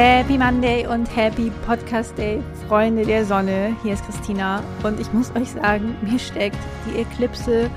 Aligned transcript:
Happy 0.00 0.38
Monday 0.38 0.86
und 0.86 1.06
Happy 1.16 1.50
Podcast 1.66 2.16
Day, 2.16 2.40
Freunde 2.68 3.04
der 3.04 3.24
Sonne. 3.24 3.74
Hier 3.82 3.94
ist 3.94 4.06
Christina 4.06 4.62
und 4.84 5.00
ich 5.00 5.12
muss 5.12 5.34
euch 5.34 5.50
sagen, 5.50 5.96
mir 6.02 6.20
steckt 6.20 6.56
die 6.86 7.00
Eklipse 7.00 7.68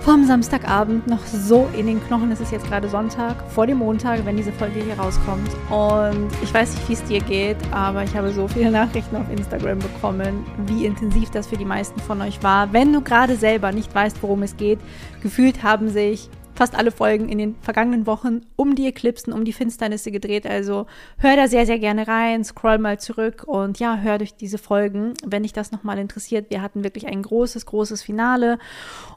vom 0.00 0.24
Samstagabend 0.24 1.06
noch 1.06 1.22
so 1.26 1.68
in 1.76 1.88
den 1.88 2.02
Knochen. 2.06 2.32
Es 2.32 2.40
ist 2.40 2.52
jetzt 2.52 2.66
gerade 2.68 2.88
Sonntag, 2.88 3.36
vor 3.50 3.66
dem 3.66 3.80
Montag, 3.80 4.24
wenn 4.24 4.38
diese 4.38 4.50
Folge 4.50 4.82
hier 4.82 4.98
rauskommt. 4.98 5.50
Und 5.68 6.30
ich 6.42 6.54
weiß 6.54 6.74
nicht, 6.74 6.88
wie 6.88 6.94
es 6.94 7.04
dir 7.04 7.20
geht, 7.20 7.58
aber 7.70 8.02
ich 8.02 8.16
habe 8.16 8.32
so 8.32 8.48
viele 8.48 8.70
Nachrichten 8.70 9.14
auf 9.16 9.30
Instagram 9.30 9.78
bekommen, 9.78 10.46
wie 10.64 10.86
intensiv 10.86 11.28
das 11.32 11.48
für 11.48 11.58
die 11.58 11.66
meisten 11.66 12.00
von 12.00 12.22
euch 12.22 12.42
war. 12.42 12.72
Wenn 12.72 12.94
du 12.94 13.02
gerade 13.02 13.36
selber 13.36 13.72
nicht 13.72 13.94
weißt, 13.94 14.22
worum 14.22 14.42
es 14.42 14.56
geht, 14.56 14.78
gefühlt 15.22 15.62
haben 15.62 15.90
sich 15.90 16.30
fast 16.62 16.76
alle 16.76 16.92
Folgen 16.92 17.28
in 17.28 17.38
den 17.38 17.56
vergangenen 17.60 18.06
Wochen 18.06 18.42
um 18.54 18.76
die 18.76 18.86
Eklipsen, 18.86 19.32
um 19.32 19.44
die 19.44 19.52
Finsternisse 19.52 20.12
gedreht. 20.12 20.46
Also 20.46 20.86
hör 21.18 21.34
da 21.34 21.48
sehr, 21.48 21.66
sehr 21.66 21.80
gerne 21.80 22.06
rein, 22.06 22.44
scroll 22.44 22.78
mal 22.78 23.00
zurück 23.00 23.42
und 23.48 23.80
ja, 23.80 23.96
hör 23.96 24.18
durch 24.18 24.36
diese 24.36 24.58
Folgen, 24.58 25.14
wenn 25.26 25.42
dich 25.42 25.52
das 25.52 25.72
nochmal 25.72 25.98
interessiert. 25.98 26.50
Wir 26.50 26.62
hatten 26.62 26.84
wirklich 26.84 27.08
ein 27.08 27.20
großes, 27.20 27.66
großes 27.66 28.02
Finale 28.02 28.60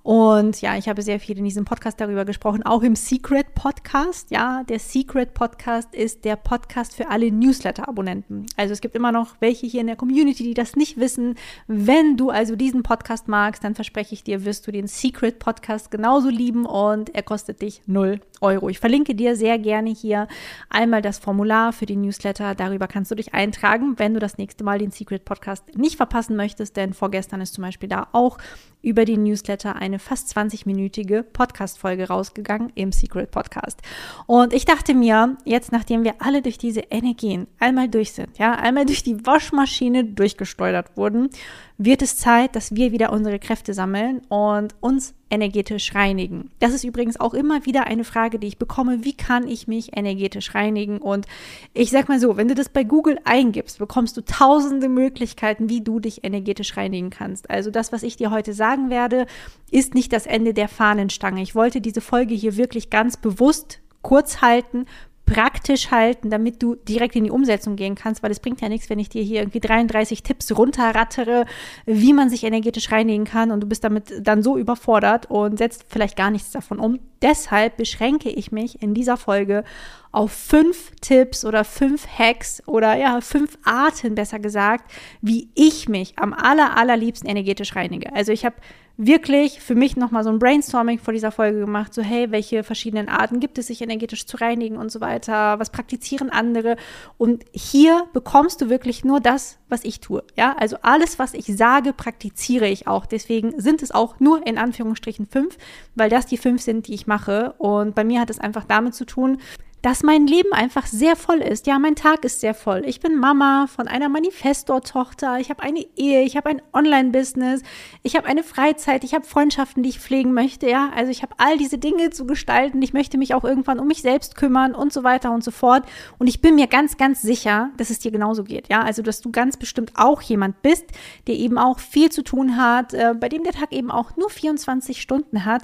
und 0.02 0.60
ja, 0.62 0.76
ich 0.76 0.90
habe 0.90 1.04
sehr 1.04 1.20
viel 1.20 1.38
in 1.38 1.44
diesem 1.44 1.66
Podcast 1.66 2.02
darüber 2.02 2.26
gesprochen, 2.26 2.64
auch 2.64 2.82
im 2.82 2.96
Secret 2.96 3.54
Podcast. 3.54 4.32
Ja, 4.32 4.64
der 4.64 4.80
Secret 4.80 5.36
Podcast 5.36 5.94
ist 5.94 6.26
der 6.26 6.38
Podcast 6.38 6.96
für 6.96 7.10
alle 7.10 7.32
Newsletter-Abonnenten. 7.32 8.48
Also 8.58 8.74
es 8.74 8.82
gibt 8.82 8.96
immer 8.96 9.12
noch 9.12 9.36
welche 9.40 9.68
hier 9.68 9.82
in 9.82 9.88
der 9.88 9.96
Community, 9.96 10.44
die 10.44 10.56
das 10.56 10.76
nicht 10.76 11.00
wissen. 11.00 11.36
Wenn 11.68 12.18
du 12.18 12.32
also 12.32 12.56
diesen 12.56 12.82
Podcast 12.82 13.28
magst, 13.28 13.64
dann 13.64 13.76
verspreche 13.76 14.16
ich 14.16 14.24
dir, 14.24 14.46
wirst 14.46 14.66
du 14.66 14.72
den 14.72 14.88
Secret 14.88 15.38
Podcast 15.38 15.92
genauso 15.92 16.30
lieben 16.30 16.66
und 16.66 17.14
er 17.14 17.24
kostet 17.36 17.62
dich 17.62 17.82
0 17.86 18.22
Euro. 18.40 18.70
Ich 18.70 18.80
verlinke 18.80 19.14
dir 19.14 19.36
sehr 19.36 19.60
gerne 19.60 19.90
hier 19.90 20.30
einmal 20.70 21.02
das 21.02 21.20
Formular 21.20 21.74
für 21.74 21.86
die 21.86 21.98
Newsletter. 21.98 22.56
Darüber 22.56 22.88
kannst 22.88 23.12
du 23.12 23.16
dich 23.16 23.34
eintragen, 23.34 24.00
wenn 24.00 24.14
du 24.14 24.22
das 24.22 24.38
nächste 24.38 24.64
Mal 24.64 24.80
den 24.80 24.92
Secret 24.92 25.26
Podcast 25.26 25.76
nicht 25.76 25.98
verpassen 25.98 26.38
möchtest, 26.38 26.78
denn 26.78 26.94
vorgestern 26.94 27.42
ist 27.42 27.54
zum 27.54 27.64
Beispiel 27.64 27.90
da 27.90 28.08
auch 28.14 28.38
über 28.86 29.04
die 29.04 29.18
Newsletter 29.18 29.76
eine 29.76 29.98
fast 29.98 30.38
20-minütige 30.38 31.24
Podcast-Folge 31.24 32.08
rausgegangen 32.08 32.72
im 32.76 32.92
Secret 32.92 33.32
Podcast. 33.32 33.82
Und 34.28 34.54
ich 34.54 34.66
dachte 34.66 34.94
mir, 34.94 35.38
jetzt 35.44 35.72
nachdem 35.72 36.04
wir 36.04 36.14
alle 36.20 36.44
durch 36.44 36.60
diese 36.60 36.82
Energien 36.92 37.48
einmal 37.60 37.90
durch 37.90 38.14
sind, 38.14 38.38
ja, 38.38 38.54
einmal 38.54 38.86
durch 38.86 39.02
die 39.02 39.26
Waschmaschine 39.26 40.06
durchgesteuert 40.06 40.96
wurden, 40.96 41.30
wird 41.78 42.02
es 42.02 42.18
Zeit, 42.18 42.56
dass 42.56 42.76
wir 42.76 42.92
wieder 42.92 43.12
unsere 43.12 43.40
Kräfte 43.40 43.74
sammeln 43.74 44.22
und 44.30 44.76
uns 44.80 45.14
energetisch 45.30 45.94
reinigen. 45.96 46.52
Das 46.60 46.74
ist 46.74 46.84
übrigens 46.84 47.20
auch 47.20 47.34
immer 47.34 47.66
wieder 47.66 47.88
eine 47.88 48.04
Frage, 48.04 48.40
die 48.40 48.48
ich 48.48 48.58
bekomme, 48.58 49.04
wie 49.04 49.18
kann 49.18 49.48
ich 49.48 49.68
mich 49.68 49.98
energetisch 49.98 50.56
reinigen? 50.56 51.00
Und 51.00 51.26
ich 51.74 51.90
sag 51.90 52.08
mal 52.08 52.20
so, 52.20 52.38
wenn 52.38 52.48
du 52.48 52.56
das 52.56 52.70
bei 52.70 52.84
Google 52.84 53.20
eingibst, 53.26 53.80
bekommst 53.80 54.16
du 54.16 54.22
tausende 54.22 54.88
Möglichkeiten, 54.88 55.68
wie 55.68 55.82
du 55.82 56.00
dich 56.00 56.24
energetisch 56.24 56.78
reinigen 56.78 57.10
kannst. 57.10 57.50
Also 57.50 57.72
das, 57.72 57.92
was 57.92 58.04
ich 58.04 58.16
dir 58.16 58.32
heute 58.32 58.54
sagen 58.76 58.90
werde, 58.90 59.26
ist 59.72 59.94
nicht 59.94 60.14
das 60.14 60.26
Ende 60.26 60.54
der 60.54 60.68
Fahnenstange. 60.68 61.42
Ich 61.42 61.56
wollte 61.56 61.82
diese 61.82 62.02
Folge 62.02 62.34
hier 62.34 62.58
wirklich 62.58 62.90
ganz 62.90 63.18
bewusst 63.18 63.80
kurz 64.02 64.42
halten, 64.42 64.86
praktisch 65.26 65.90
halten, 65.90 66.30
damit 66.30 66.62
du 66.62 66.76
direkt 66.76 67.16
in 67.16 67.24
die 67.24 67.32
Umsetzung 67.32 67.76
gehen 67.76 67.96
kannst, 67.96 68.22
weil 68.22 68.30
es 68.30 68.40
bringt 68.40 68.62
ja 68.62 68.70
nichts, 68.70 68.92
wenn 68.92 69.00
ich 69.00 69.10
dir 69.10 69.24
hier 69.24 69.42
irgendwie 69.42 69.60
33 69.60 70.22
Tipps 70.22 70.56
runterrattere, 70.56 71.46
wie 71.86 72.14
man 72.14 72.30
sich 72.30 72.44
energetisch 72.44 72.92
reinigen 72.92 73.26
kann 73.26 73.50
und 73.50 73.62
du 73.62 73.68
bist 73.68 73.84
damit 73.84 74.14
dann 74.22 74.44
so 74.44 74.56
überfordert 74.56 75.30
und 75.32 75.58
setzt 75.58 75.86
vielleicht 75.90 76.16
gar 76.16 76.30
nichts 76.30 76.52
davon 76.52 76.80
um. 76.80 77.00
Deshalb 77.22 77.78
beschränke 77.78 78.30
ich 78.30 78.52
mich 78.52 78.82
in 78.82 78.94
dieser 78.94 79.18
Folge 79.18 79.64
auf 80.12 80.32
fünf 80.32 80.92
Tipps 81.02 81.44
oder 81.44 81.66
fünf 81.66 82.08
Hacks 82.08 82.64
oder 82.68 82.96
ja, 82.96 83.20
fünf 83.22 83.58
Arten 83.66 84.16
besser 84.16 84.40
gesagt, 84.40 84.90
wie 85.22 85.50
ich 85.56 85.90
mich 85.90 86.18
am 86.18 86.34
aller, 86.34 86.78
allerliebsten 86.78 87.30
energetisch 87.30 87.76
reinige. 87.76 88.14
Also 88.14 88.32
ich 88.32 88.46
habe 88.46 88.56
wirklich 88.98 89.60
für 89.60 89.76
mich 89.76 89.98
nochmal 89.98 90.24
so 90.24 90.30
ein 90.30 90.40
Brainstorming 90.40 91.00
vor 91.00 91.14
dieser 91.14 91.32
Folge 91.32 91.60
gemacht, 91.60 91.94
so 91.94 92.02
hey, 92.02 92.32
welche 92.32 92.64
verschiedenen 92.64 93.10
Arten 93.10 93.40
gibt 93.40 93.58
es, 93.58 93.68
sich 93.68 93.82
energetisch 93.82 94.26
zu 94.26 94.38
reinigen 94.38 94.78
und 94.78 94.92
so 94.92 95.02
weiter, 95.02 95.60
was 95.60 95.70
praktizieren 95.70 96.30
andere? 96.30 96.78
Und 97.18 97.44
hier 97.52 98.08
bekommst 98.14 98.62
du 98.62 98.70
wirklich 98.70 99.04
nur 99.04 99.20
das, 99.20 99.58
was 99.68 99.84
ich 99.84 100.00
tue, 100.00 100.24
ja, 100.38 100.56
also 100.58 100.78
alles, 100.82 101.20
was 101.20 101.34
ich 101.34 101.46
sage, 101.46 101.92
praktiziere 101.92 102.68
ich 102.68 102.88
auch, 102.88 103.06
deswegen 103.06 103.60
sind 103.60 103.84
es 103.84 103.92
auch 103.92 104.20
nur 104.20 104.46
in 104.48 104.58
Anführungsstrichen 104.58 105.28
fünf, 105.28 105.58
weil 105.96 106.10
das 106.10 106.26
die 106.26 106.38
fünf 106.38 106.62
sind, 106.62 106.88
die 106.88 106.94
ich 106.94 107.05
mache. 107.08 107.54
Und 107.58 107.96
bei 107.96 108.04
mir 108.04 108.22
hat 108.22 108.30
es 108.30 108.40
einfach 108.40 108.66
damit 108.66 108.96
zu 108.96 109.06
tun, 109.06 109.40
dass 109.86 110.02
mein 110.02 110.26
Leben 110.26 110.52
einfach 110.52 110.88
sehr 110.88 111.16
voll 111.16 111.44
ist. 111.44 111.68
Ja, 111.68 111.78
mein 111.78 111.96
Tag 111.96 112.26
ist 112.26 112.40
sehr 112.40 112.56
voll. 112.56 112.82
Ich 112.88 113.02
bin 113.02 113.18
Mama 113.20 113.68
von 113.68 113.88
einer 113.88 114.10
Manifestor-Tochter. 114.10 115.38
Ich 115.40 115.52
habe 115.52 115.62
eine 115.62 115.86
Ehe, 115.96 116.24
ich 116.24 116.36
habe 116.36 116.50
ein 116.50 116.64
Online-Business, 116.74 117.62
ich 118.02 118.16
habe 118.16 118.26
eine 118.26 118.42
Freizeit, 118.42 119.04
ich 119.04 119.14
habe 119.14 119.28
Freundschaften, 119.28 119.84
die 119.84 119.90
ich 119.90 120.00
pflegen 120.00 120.34
möchte. 120.34 120.68
Ja, 120.68 120.90
also 120.96 121.12
ich 121.12 121.22
habe 121.22 121.36
all 121.38 121.60
diese 121.60 121.78
Dinge 121.78 122.10
zu 122.10 122.26
gestalten. 122.26 122.82
Ich 122.82 122.94
möchte 122.94 123.20
mich 123.20 123.36
auch 123.36 123.44
irgendwann 123.44 123.80
um 123.80 123.88
mich 123.88 124.02
selbst 124.02 124.36
kümmern 124.36 124.74
und 124.74 124.92
so 124.92 125.04
weiter 125.04 125.32
und 125.32 125.44
so 125.44 125.52
fort. 125.52 125.84
Und 126.18 126.26
ich 126.26 126.42
bin 126.42 126.56
mir 126.56 126.66
ganz, 126.66 126.98
ganz 126.98 127.22
sicher, 127.22 127.70
dass 127.78 127.92
es 127.92 128.00
dir 128.00 128.10
genauso 128.10 128.44
geht. 128.44 128.70
Ja, 128.70 128.82
also 128.82 129.04
dass 129.04 129.22
du 129.22 129.32
ganz 129.32 129.56
bestimmt 129.56 129.92
auch 129.98 130.24
jemand 130.24 130.64
bist, 130.64 130.86
der 131.28 131.36
eben 131.36 131.60
auch 131.60 131.78
viel 131.78 132.12
zu 132.12 132.24
tun 132.24 132.58
hat, 132.58 132.96
äh, 132.96 133.14
bei 133.14 133.30
dem 133.30 133.44
der 133.44 133.54
Tag 133.54 133.72
eben 133.72 133.92
auch 133.92 134.18
nur 134.18 134.32
24 134.32 135.00
Stunden 135.00 135.46
hat. 135.46 135.62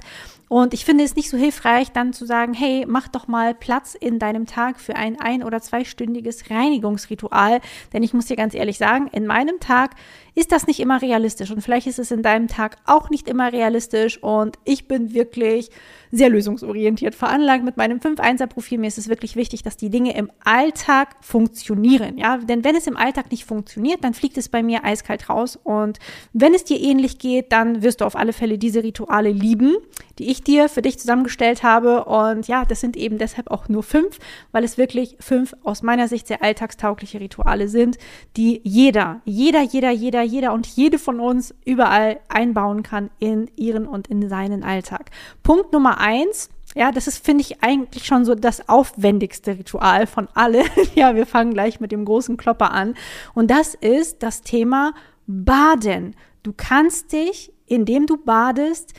Und 0.52 0.74
ich 0.74 0.84
finde 0.84 1.02
es 1.02 1.16
nicht 1.16 1.30
so 1.30 1.38
hilfreich, 1.38 1.92
dann 1.92 2.12
zu 2.12 2.26
sagen, 2.26 2.52
hey, 2.52 2.84
mach 2.86 3.08
doch 3.08 3.26
mal 3.26 3.54
Platz 3.54 3.94
in 3.94 4.11
deinem 4.18 4.46
Tag 4.46 4.80
für 4.80 4.96
ein 4.96 5.20
ein- 5.20 5.42
oder 5.42 5.60
zweistündiges 5.60 6.50
Reinigungsritual. 6.50 7.60
Denn 7.92 8.02
ich 8.02 8.14
muss 8.14 8.26
dir 8.26 8.36
ganz 8.36 8.54
ehrlich 8.54 8.78
sagen, 8.78 9.08
in 9.08 9.26
meinem 9.26 9.60
Tag 9.60 9.94
ist 10.34 10.52
das 10.52 10.66
nicht 10.66 10.80
immer 10.80 11.02
realistisch. 11.02 11.50
Und 11.50 11.60
vielleicht 11.60 11.86
ist 11.86 11.98
es 11.98 12.10
in 12.10 12.22
deinem 12.22 12.48
Tag 12.48 12.76
auch 12.86 13.10
nicht 13.10 13.28
immer 13.28 13.52
realistisch. 13.52 14.22
Und 14.22 14.58
ich 14.64 14.88
bin 14.88 15.14
wirklich 15.14 15.70
sehr 16.14 16.28
lösungsorientiert 16.28 17.14
veranlagt 17.14 17.64
mit 17.64 17.78
meinem 17.78 17.98
5-1er-Profil. 17.98 18.78
Mir 18.78 18.86
ist 18.86 18.98
es 18.98 19.08
wirklich 19.08 19.34
wichtig, 19.34 19.62
dass 19.62 19.78
die 19.78 19.88
Dinge 19.88 20.14
im 20.14 20.30
Alltag 20.44 21.16
funktionieren. 21.22 22.18
Ja, 22.18 22.36
denn 22.36 22.64
wenn 22.64 22.76
es 22.76 22.86
im 22.86 22.98
Alltag 22.98 23.30
nicht 23.30 23.46
funktioniert, 23.46 24.04
dann 24.04 24.12
fliegt 24.12 24.36
es 24.36 24.50
bei 24.50 24.62
mir 24.62 24.84
eiskalt 24.84 25.30
raus. 25.30 25.58
Und 25.64 25.98
wenn 26.34 26.52
es 26.52 26.64
dir 26.64 26.78
ähnlich 26.78 27.18
geht, 27.18 27.50
dann 27.50 27.82
wirst 27.82 28.02
du 28.02 28.04
auf 28.04 28.14
alle 28.14 28.34
Fälle 28.34 28.58
diese 28.58 28.82
Rituale 28.82 29.30
lieben, 29.30 29.74
die 30.18 30.30
ich 30.30 30.44
dir 30.44 30.68
für 30.68 30.82
dich 30.82 30.98
zusammengestellt 30.98 31.62
habe. 31.62 32.04
Und 32.04 32.46
ja, 32.46 32.66
das 32.66 32.82
sind 32.82 32.98
eben 32.98 33.16
deshalb 33.16 33.50
auch 33.50 33.70
nur 33.70 33.82
fünf, 33.82 34.18
weil 34.52 34.64
es 34.64 34.76
wirklich 34.76 35.16
fünf 35.18 35.56
aus 35.62 35.82
meiner 35.82 36.08
Sicht 36.08 36.26
sehr 36.26 36.42
alltagstaugliche 36.42 37.20
Rituale 37.20 37.68
sind, 37.68 37.96
die 38.36 38.60
jeder, 38.64 39.22
jeder, 39.24 39.62
jeder, 39.62 39.90
jeder, 39.90 40.20
jeder 40.20 40.52
und 40.52 40.66
jede 40.66 40.98
von 40.98 41.20
uns 41.20 41.54
überall 41.64 42.20
einbauen 42.28 42.82
kann 42.82 43.08
in 43.18 43.50
ihren 43.56 43.86
und 43.86 44.08
in 44.08 44.28
seinen 44.28 44.62
Alltag. 44.62 45.10
Punkt 45.42 45.72
Nummer 45.72 46.01
eins, 46.02 46.50
ja, 46.74 46.90
das 46.90 47.06
ist, 47.06 47.24
finde 47.24 47.42
ich, 47.42 47.62
eigentlich 47.62 48.06
schon 48.06 48.24
so 48.24 48.34
das 48.34 48.68
aufwendigste 48.68 49.58
Ritual 49.58 50.06
von 50.06 50.28
allen. 50.34 50.66
ja, 50.94 51.14
wir 51.14 51.26
fangen 51.26 51.52
gleich 51.52 51.80
mit 51.80 51.92
dem 51.92 52.04
großen 52.04 52.36
Klopper 52.36 52.72
an. 52.72 52.94
Und 53.34 53.50
das 53.50 53.74
ist 53.74 54.22
das 54.22 54.42
Thema 54.42 54.94
Baden. 55.26 56.16
Du 56.42 56.52
kannst 56.56 57.12
dich, 57.12 57.52
indem 57.66 58.06
du 58.06 58.16
badest, 58.16 58.94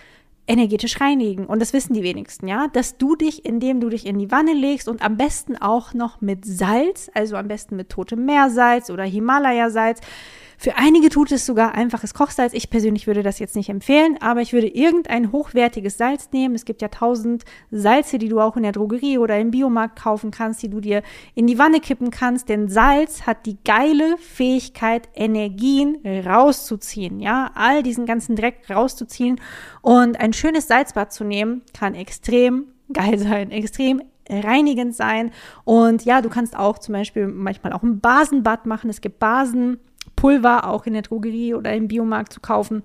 energetisch 0.46 1.00
reinigen. 1.00 1.46
Und 1.46 1.62
das 1.62 1.74
wissen 1.74 1.94
die 1.94 2.04
wenigsten, 2.04 2.48
ja, 2.48 2.68
dass 2.68 2.98
du 2.98 3.16
dich, 3.16 3.46
indem 3.46 3.80
du 3.80 3.90
dich 3.90 4.06
in 4.06 4.20
die 4.20 4.30
Wanne 4.30 4.54
legst 4.54 4.88
und 4.88 5.02
am 5.02 5.18
besten 5.18 5.56
auch 5.58 5.94
noch 5.94 6.22
mit 6.22 6.46
Salz, 6.46 7.10
also 7.14 7.38
am 7.38 7.48
besten 7.48 7.76
mit 7.76 7.90
totem 7.90 8.26
Meersalz 8.26 8.90
oder 8.90 9.04
Himalaya-Salz, 9.04 10.02
für 10.58 10.76
einige 10.76 11.10
tut 11.10 11.32
es 11.32 11.46
sogar 11.46 11.76
einfaches 11.76 12.14
Kochsalz. 12.14 12.54
Ich 12.54 12.70
persönlich 12.70 13.08
würde 13.08 13.24
das 13.24 13.40
jetzt 13.40 13.56
nicht 13.56 13.70
empfehlen, 13.70 14.18
aber 14.22 14.42
ich 14.42 14.54
würde 14.54 14.68
irgendein 14.68 15.32
hochwertiges 15.32 15.98
Salz 15.98 16.30
nehmen. 16.32 16.56
Es 16.56 16.66
gibt 16.66 16.82
ja 16.82 16.88
tausend 16.88 17.44
Salze, 17.72 18.18
die 18.18 18.30
du 18.30 18.40
auch 18.40 18.58
in 18.58 18.64
der 18.64 18.72
Drogerie 18.72 19.18
oder 19.18 19.40
im 19.40 19.52
Biomarkt 19.52 20.00
kaufen 20.00 20.32
kannst, 20.32 20.62
die 20.64 20.70
du 20.70 20.80
dir 20.80 21.04
in 21.36 21.48
die 21.48 21.60
Wanne 21.60 21.80
kippen 21.80 22.12
kannst. 22.12 22.50
Denn 22.50 22.70
Salz 22.70 23.24
hat 23.24 23.46
die 23.46 23.58
geile 23.64 24.18
Fähigkeit, 24.18 25.10
Energien 25.16 25.98
rauszuziehen. 26.06 27.20
Ja, 27.20 27.52
all 27.56 27.84
diesen 27.84 28.06
ganzen 28.06 28.36
Dreck 28.36 28.70
rauszuziehen. 28.70 29.40
Und 29.82 30.20
ein 30.20 30.34
schönes 30.34 30.68
Salzbad 30.68 31.12
zu 31.12 31.24
nehmen, 31.24 31.62
kann 31.74 31.96
extrem 31.96 32.68
geil 32.92 33.18
sein, 33.18 33.52
extrem 33.52 34.02
reinigend 34.30 34.96
sein. 34.96 35.32
Und 35.66 36.06
ja, 36.06 36.22
du 36.22 36.30
kannst 36.30 36.56
auch 36.56 36.78
zum 36.78 36.94
Beispiel 36.94 37.28
manchmal 37.28 37.74
auch 37.74 37.84
ein 37.84 38.00
Basenbad 38.00 38.66
machen. 38.66 38.90
Es 38.90 39.02
gibt 39.02 39.20
Basen. 39.20 39.80
Pulver 40.24 40.70
auch 40.70 40.86
in 40.86 40.94
der 40.94 41.02
Drogerie 41.02 41.54
oder 41.54 41.74
im 41.74 41.90
Biomarkt 41.90 42.32
zu 42.32 42.40
kaufen. 42.40 42.82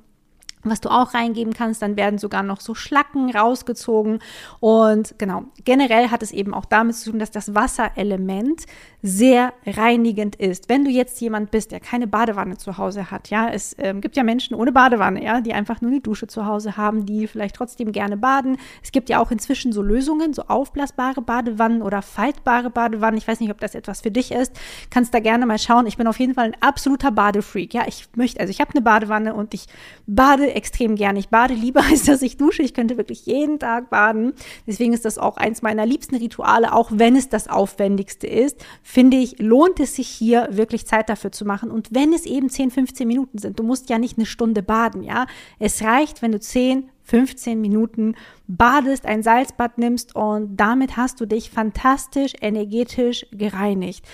Was 0.64 0.81
du 0.81 0.88
auch 0.88 1.14
reingeben 1.14 1.52
kannst. 1.52 1.82
Dann 1.82 1.96
werden 1.96 2.19
sogar 2.19 2.43
noch 2.43 2.60
so 2.60 2.75
Schlacken 2.75 3.31
rausgezogen. 3.34 4.20
Und 4.60 5.19
genau, 5.19 5.44
generell 5.64 6.10
hat 6.10 6.22
es 6.22 6.32
eben 6.32 6.55
auch 6.55 6.64
damit 6.64 6.96
zu 6.96 7.10
tun, 7.10 7.19
dass 7.19 7.31
das 7.31 7.55
Wasserelement 7.55 8.66
sehr 9.02 9.52
reinigend 9.64 10.37
ist. 10.37 10.69
Wenn 10.69 10.84
du 10.84 10.90
jetzt 10.90 11.20
jemand 11.20 11.50
bist, 11.50 11.70
der 11.70 11.81
keine 11.81 12.06
Badewanne 12.08 12.56
zu 12.56 12.78
Hause 12.78 13.10
hat, 13.10 13.31
ja, 13.31 13.49
es 13.49 13.76
ähm, 13.78 14.00
gibt 14.00 14.16
ja 14.16 14.25
Menschen 14.25 14.55
ohne 14.55 14.72
Badewanne, 14.72 15.22
ja, 15.22 15.40
die 15.40 15.55
einfach 15.55 15.81
nur 15.81 15.93
eine 15.93 16.00
Dusche 16.00 16.26
zu 16.26 16.46
Hause 16.46 16.76
haben, 16.76 17.06
die 17.06 17.28
vielleicht 17.28 17.54
trotzdem 17.54 17.93
gerne 17.93 18.16
baden. 18.16 18.56
Es 18.82 18.90
gibt 18.90 19.08
ja 19.08 19.20
auch 19.20 19.31
inzwischen 19.31 19.72
so 19.72 19.82
Lösungen, 19.82 20.34
so 20.34 20.43
aufblasbare 20.43 21.22
Badewannen 21.22 21.82
oder 21.82 22.02
faltbare 22.02 22.70
Badewannen. 22.70 23.19
Ich 23.19 23.28
weiß 23.28 23.38
nicht, 23.38 23.50
ob 23.50 23.61
das 23.61 23.75
etwas 23.75 24.00
für 24.00 24.11
dich 24.11 24.32
ist. 24.32 24.58
Kannst 24.90 25.14
da 25.14 25.20
gerne 25.20 25.46
mal 25.46 25.58
schauen. 25.58 25.87
Ich 25.87 25.96
bin 25.96 26.08
auf 26.08 26.19
jeden 26.19 26.34
Fall 26.34 26.46
ein 26.46 26.56
absoluter 26.61 27.12
Badefreak. 27.12 27.75
Ja, 27.75 27.84
ich 27.87 28.08
möchte, 28.16 28.40
also 28.40 28.50
ich 28.50 28.61
habe 28.61 28.72
eine 28.72 28.82
Badewanne 28.82 29.34
und 29.34 29.54
ich 29.54 29.66
bade 30.06 30.47
extrem 30.54 30.96
gerne. 30.96 31.18
Ich 31.18 31.28
bade 31.28 31.54
lieber, 31.54 31.82
als 31.90 32.04
dass 32.04 32.22
ich 32.22 32.36
dusche. 32.36 32.62
Ich 32.62 32.74
könnte 32.74 32.96
wirklich 32.96 33.26
jeden 33.26 33.58
Tag 33.58 33.90
baden. 33.90 34.32
Deswegen 34.66 34.92
ist 34.92 35.04
das 35.04 35.18
auch 35.18 35.36
eins 35.36 35.62
meiner 35.62 35.86
liebsten 35.86 36.16
Rituale, 36.16 36.72
auch 36.72 36.90
wenn 36.92 37.16
es 37.16 37.28
das 37.28 37.48
aufwendigste 37.48 38.26
ist 38.26 38.58
finde 38.82 39.16
ich, 39.16 39.38
lohnt 39.38 39.80
es 39.80 39.96
sich 39.96 40.08
hier 40.08 40.48
wirklich 40.50 40.86
Zeit 40.86 41.08
dafür 41.08 41.32
zu 41.32 41.44
machen. 41.44 41.70
Und 41.70 41.94
wenn 41.94 42.12
es 42.12 42.26
eben 42.26 42.48
10, 42.48 42.70
15 42.70 43.06
Minuten 43.06 43.38
sind, 43.38 43.58
du 43.58 43.62
musst 43.62 43.90
ja 43.90 43.98
nicht 43.98 44.18
eine 44.18 44.26
Stunde 44.26 44.62
baden, 44.62 45.02
ja. 45.02 45.26
Es 45.58 45.82
reicht, 45.82 46.22
wenn 46.22 46.32
du 46.32 46.40
10, 46.40 46.88
15 47.08 47.60
Minuten 47.60 48.14
badest, 48.46 49.06
ein 49.06 49.22
Salzbad 49.22 49.78
nimmst 49.78 50.14
und 50.14 50.56
damit 50.56 50.96
hast 50.99 51.20
du 51.20 51.26
dich 51.26 51.50
fantastisch 51.50 52.34
energetisch 52.40 53.26
gereinigt. 53.32 54.05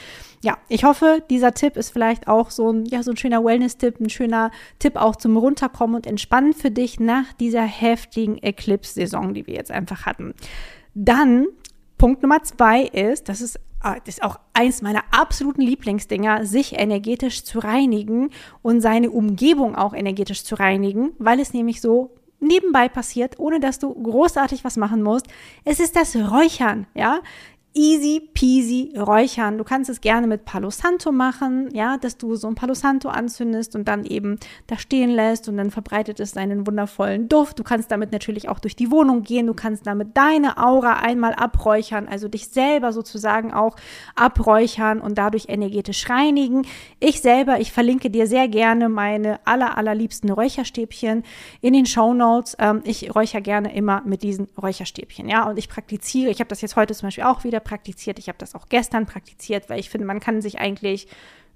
Ja, 0.42 0.58
ich 0.68 0.84
hoffe, 0.84 1.22
dieser 1.28 1.54
Tipp 1.54 1.76
ist 1.76 1.90
vielleicht 1.90 2.28
auch 2.28 2.50
so 2.50 2.70
ein, 2.72 2.84
ja, 2.86 3.02
so 3.02 3.10
ein 3.10 3.16
schöner 3.16 3.44
Wellness-Tipp, 3.44 3.98
ein 4.00 4.10
schöner 4.10 4.52
Tipp 4.78 4.96
auch 4.96 5.16
zum 5.16 5.36
Runterkommen 5.36 5.96
und 5.96 6.06
Entspannen 6.06 6.52
für 6.52 6.70
dich 6.70 7.00
nach 7.00 7.32
dieser 7.32 7.62
heftigen 7.62 8.38
Eclipse-Saison, 8.38 9.34
die 9.34 9.46
wir 9.46 9.54
jetzt 9.54 9.72
einfach 9.72 10.06
hatten. 10.06 10.34
Dann 10.94 11.46
Punkt 11.98 12.22
Nummer 12.22 12.42
zwei 12.42 12.82
ist, 12.82 13.28
das 13.28 13.40
ist 13.40 13.58
Ah, 13.86 13.98
das 14.02 14.14
ist 14.14 14.22
auch 14.22 14.40
eins 14.54 14.80
meiner 14.80 15.02
absoluten 15.10 15.60
Lieblingsdinger, 15.60 16.46
sich 16.46 16.80
energetisch 16.80 17.44
zu 17.44 17.58
reinigen 17.58 18.30
und 18.62 18.80
seine 18.80 19.10
Umgebung 19.10 19.76
auch 19.76 19.92
energetisch 19.92 20.42
zu 20.42 20.54
reinigen, 20.54 21.12
weil 21.18 21.38
es 21.38 21.52
nämlich 21.52 21.82
so 21.82 22.14
nebenbei 22.40 22.88
passiert, 22.88 23.38
ohne 23.38 23.60
dass 23.60 23.78
du 23.78 23.94
großartig 23.94 24.64
was 24.64 24.76
machen 24.76 25.02
musst. 25.02 25.26
Es 25.64 25.80
ist 25.80 25.96
das 25.96 26.14
Räuchern, 26.16 26.86
ja 26.94 27.20
easy 27.74 28.20
peasy 28.32 28.92
räuchern. 28.96 29.58
Du 29.58 29.64
kannst 29.64 29.90
es 29.90 30.00
gerne 30.00 30.28
mit 30.28 30.44
Palo 30.44 30.70
Santo 30.70 31.10
machen, 31.10 31.68
ja, 31.74 31.98
dass 31.98 32.16
du 32.16 32.36
so 32.36 32.46
ein 32.46 32.54
Palo 32.54 32.74
Santo 32.74 33.08
anzündest 33.08 33.74
und 33.74 33.88
dann 33.88 34.04
eben 34.04 34.38
da 34.68 34.78
stehen 34.78 35.10
lässt 35.10 35.48
und 35.48 35.56
dann 35.56 35.72
verbreitet 35.72 36.20
es 36.20 36.32
deinen 36.32 36.68
wundervollen 36.68 37.28
Duft. 37.28 37.58
Du 37.58 37.64
kannst 37.64 37.90
damit 37.90 38.12
natürlich 38.12 38.48
auch 38.48 38.60
durch 38.60 38.76
die 38.76 38.92
Wohnung 38.92 39.24
gehen. 39.24 39.48
Du 39.48 39.54
kannst 39.54 39.88
damit 39.88 40.16
deine 40.16 40.56
Aura 40.58 41.00
einmal 41.00 41.34
abräuchern, 41.34 42.06
also 42.06 42.28
dich 42.28 42.48
selber 42.48 42.92
sozusagen 42.92 43.52
auch 43.52 43.74
abräuchern 44.14 45.00
und 45.00 45.18
dadurch 45.18 45.46
energetisch 45.48 46.08
reinigen. 46.08 46.66
Ich 47.00 47.20
selber, 47.20 47.58
ich 47.58 47.72
verlinke 47.72 48.08
dir 48.08 48.28
sehr 48.28 48.46
gerne 48.46 48.88
meine 48.88 49.44
aller, 49.46 49.76
allerliebsten 49.76 50.30
Räucherstäbchen 50.30 51.24
in 51.60 51.72
den 51.72 51.86
Show 51.86 52.14
Notes. 52.14 52.56
Ähm, 52.60 52.82
ich 52.84 53.12
räuchere 53.16 53.42
gerne 53.42 53.74
immer 53.74 54.02
mit 54.04 54.22
diesen 54.22 54.46
Räucherstäbchen, 54.60 55.28
ja, 55.28 55.48
und 55.48 55.58
ich 55.58 55.68
praktiziere, 55.68 56.30
ich 56.30 56.38
habe 56.38 56.48
das 56.48 56.60
jetzt 56.60 56.76
heute 56.76 56.94
zum 56.94 57.08
Beispiel 57.08 57.24
auch 57.24 57.42
wieder 57.42 57.63
praktiziert. 57.64 58.18
Ich 58.18 58.28
habe 58.28 58.38
das 58.38 58.54
auch 58.54 58.68
gestern 58.68 59.06
praktiziert, 59.06 59.68
weil 59.68 59.80
ich 59.80 59.90
finde, 59.90 60.06
man 60.06 60.20
kann 60.20 60.40
sich 60.42 60.58
eigentlich 60.58 61.08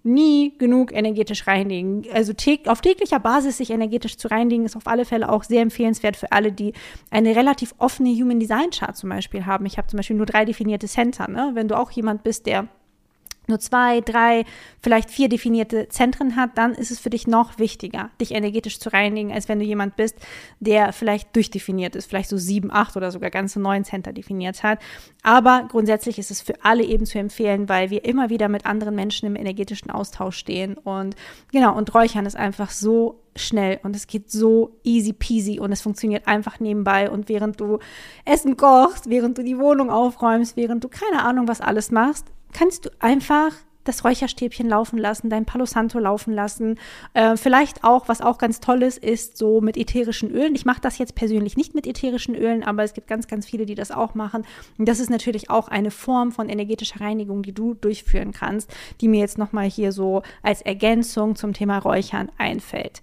nie 0.02 0.56
genug 0.58 0.92
energetisch 0.92 1.46
reinigen. 1.46 2.04
Also 2.12 2.32
auf 2.66 2.80
täglicher 2.80 3.20
Basis 3.20 3.58
sich 3.58 3.70
energetisch 3.70 4.16
zu 4.16 4.28
reinigen, 4.28 4.64
ist 4.64 4.76
auf 4.76 4.86
alle 4.86 5.04
Fälle 5.04 5.28
auch 5.28 5.44
sehr 5.44 5.62
empfehlenswert 5.62 6.16
für 6.16 6.32
alle, 6.32 6.52
die 6.52 6.72
eine 7.10 7.34
relativ 7.34 7.74
offene 7.78 8.10
Human 8.10 8.40
Design 8.40 8.70
Chart 8.70 8.96
zum 8.96 9.10
Beispiel 9.10 9.46
haben. 9.46 9.66
Ich 9.66 9.76
habe 9.76 9.88
zum 9.88 9.98
Beispiel 9.98 10.16
nur 10.16 10.26
drei 10.26 10.44
definierte 10.44 10.86
Center. 10.86 11.28
Ne? 11.28 11.50
Wenn 11.54 11.68
du 11.68 11.76
auch 11.76 11.90
jemand 11.90 12.22
bist, 12.22 12.46
der 12.46 12.68
nur 13.48 13.58
zwei, 13.58 14.00
drei, 14.00 14.44
vielleicht 14.80 15.10
vier 15.10 15.28
definierte 15.28 15.88
Zentren 15.88 16.36
hat, 16.36 16.56
dann 16.56 16.74
ist 16.74 16.90
es 16.90 16.98
für 16.98 17.10
dich 17.10 17.26
noch 17.26 17.58
wichtiger, 17.58 18.10
dich 18.20 18.32
energetisch 18.32 18.78
zu 18.78 18.92
reinigen, 18.92 19.32
als 19.32 19.48
wenn 19.48 19.58
du 19.58 19.64
jemand 19.64 19.96
bist, 19.96 20.16
der 20.60 20.92
vielleicht 20.92 21.34
durchdefiniert 21.34 21.96
ist, 21.96 22.08
vielleicht 22.08 22.28
so 22.28 22.36
sieben, 22.36 22.70
acht 22.72 22.96
oder 22.96 23.10
sogar 23.10 23.30
ganze 23.30 23.60
neun 23.60 23.84
Center 23.84 24.12
definiert 24.12 24.62
hat. 24.62 24.78
Aber 25.22 25.66
grundsätzlich 25.68 26.18
ist 26.18 26.30
es 26.30 26.40
für 26.40 26.54
alle 26.62 26.84
eben 26.84 27.06
zu 27.06 27.18
empfehlen, 27.18 27.68
weil 27.68 27.90
wir 27.90 28.04
immer 28.04 28.30
wieder 28.30 28.48
mit 28.48 28.66
anderen 28.66 28.94
Menschen 28.94 29.26
im 29.26 29.36
energetischen 29.36 29.90
Austausch 29.90 30.36
stehen 30.36 30.76
und 30.76 31.16
genau, 31.52 31.76
und 31.76 31.94
Räuchern 31.94 32.26
ist 32.26 32.36
einfach 32.36 32.70
so 32.70 33.20
schnell 33.36 33.80
und 33.82 33.96
es 33.96 34.06
geht 34.06 34.30
so 34.30 34.76
easy 34.84 35.12
peasy 35.12 35.60
und 35.60 35.72
es 35.72 35.80
funktioniert 35.80 36.26
einfach 36.26 36.60
nebenbei 36.60 37.10
und 37.10 37.28
während 37.28 37.60
du 37.60 37.78
Essen 38.24 38.56
kochst, 38.56 39.08
während 39.08 39.38
du 39.38 39.42
die 39.42 39.58
Wohnung 39.58 39.90
aufräumst, 39.90 40.56
während 40.56 40.84
du 40.84 40.88
keine 40.88 41.22
Ahnung 41.22 41.48
was 41.48 41.60
alles 41.60 41.90
machst, 41.90 42.26
kannst 42.52 42.86
du 42.86 42.90
einfach 42.98 43.52
das 43.88 44.04
Räucherstäbchen 44.04 44.68
laufen 44.68 44.98
lassen, 44.98 45.30
dein 45.30 45.46
Palo 45.46 45.64
Santo 45.64 45.98
laufen 45.98 46.34
lassen. 46.34 46.78
Äh, 47.14 47.36
vielleicht 47.36 47.84
auch, 47.84 48.06
was 48.06 48.20
auch 48.20 48.36
ganz 48.36 48.60
toll 48.60 48.82
ist, 48.82 48.98
ist 48.98 49.38
so 49.38 49.60
mit 49.60 49.76
ätherischen 49.76 50.30
Ölen. 50.30 50.54
Ich 50.54 50.66
mache 50.66 50.80
das 50.80 50.98
jetzt 50.98 51.14
persönlich 51.14 51.56
nicht 51.56 51.74
mit 51.74 51.86
ätherischen 51.86 52.34
Ölen, 52.34 52.62
aber 52.62 52.84
es 52.84 52.92
gibt 52.92 53.08
ganz, 53.08 53.26
ganz 53.26 53.46
viele, 53.46 53.64
die 53.64 53.74
das 53.74 53.90
auch 53.90 54.14
machen. 54.14 54.44
Und 54.76 54.86
das 54.86 55.00
ist 55.00 55.08
natürlich 55.08 55.48
auch 55.48 55.68
eine 55.68 55.90
Form 55.90 56.32
von 56.32 56.50
energetischer 56.50 57.00
Reinigung, 57.00 57.42
die 57.42 57.54
du 57.54 57.74
durchführen 57.74 58.32
kannst, 58.32 58.70
die 59.00 59.08
mir 59.08 59.20
jetzt 59.20 59.38
nochmal 59.38 59.68
hier 59.70 59.92
so 59.92 60.22
als 60.42 60.60
Ergänzung 60.60 61.34
zum 61.34 61.54
Thema 61.54 61.78
Räuchern 61.78 62.30
einfällt. 62.36 63.00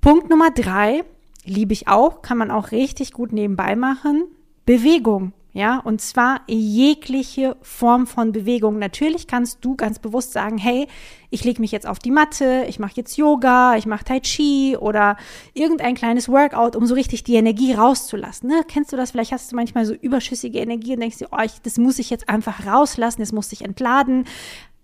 Punkt 0.00 0.30
Nummer 0.30 0.50
drei, 0.50 1.04
liebe 1.44 1.74
ich 1.74 1.88
auch, 1.88 2.22
kann 2.22 2.38
man 2.38 2.50
auch 2.50 2.70
richtig 2.70 3.12
gut 3.12 3.32
nebenbei 3.32 3.76
machen. 3.76 4.24
Bewegung 4.64 5.32
ja, 5.56 5.78
und 5.78 6.02
zwar 6.02 6.42
jegliche 6.48 7.56
Form 7.62 8.06
von 8.06 8.30
Bewegung. 8.30 8.78
Natürlich 8.78 9.26
kannst 9.26 9.64
du 9.64 9.74
ganz 9.74 9.98
bewusst 9.98 10.32
sagen, 10.32 10.58
hey, 10.58 10.86
ich 11.30 11.44
lege 11.44 11.62
mich 11.62 11.72
jetzt 11.72 11.86
auf 11.86 11.98
die 11.98 12.10
Matte, 12.10 12.66
ich 12.68 12.78
mache 12.78 12.92
jetzt 12.96 13.16
Yoga, 13.16 13.74
ich 13.78 13.86
mache 13.86 14.04
Tai 14.04 14.20
Chi 14.20 14.76
oder 14.78 15.16
irgendein 15.54 15.94
kleines 15.94 16.28
Workout, 16.28 16.76
um 16.76 16.84
so 16.84 16.92
richtig 16.92 17.24
die 17.24 17.36
Energie 17.36 17.72
rauszulassen. 17.72 18.50
Ne? 18.50 18.64
Kennst 18.68 18.92
du 18.92 18.98
das? 18.98 19.12
Vielleicht 19.12 19.32
hast 19.32 19.50
du 19.50 19.56
manchmal 19.56 19.86
so 19.86 19.94
überschüssige 19.94 20.58
Energie 20.58 20.92
und 20.92 21.00
denkst 21.00 21.16
dir, 21.16 21.28
oh, 21.32 21.42
ich, 21.42 21.62
das 21.62 21.78
muss 21.78 21.98
ich 21.98 22.10
jetzt 22.10 22.28
einfach 22.28 22.66
rauslassen, 22.66 23.22
das 23.22 23.32
muss 23.32 23.50
ich 23.50 23.62
entladen. 23.64 24.26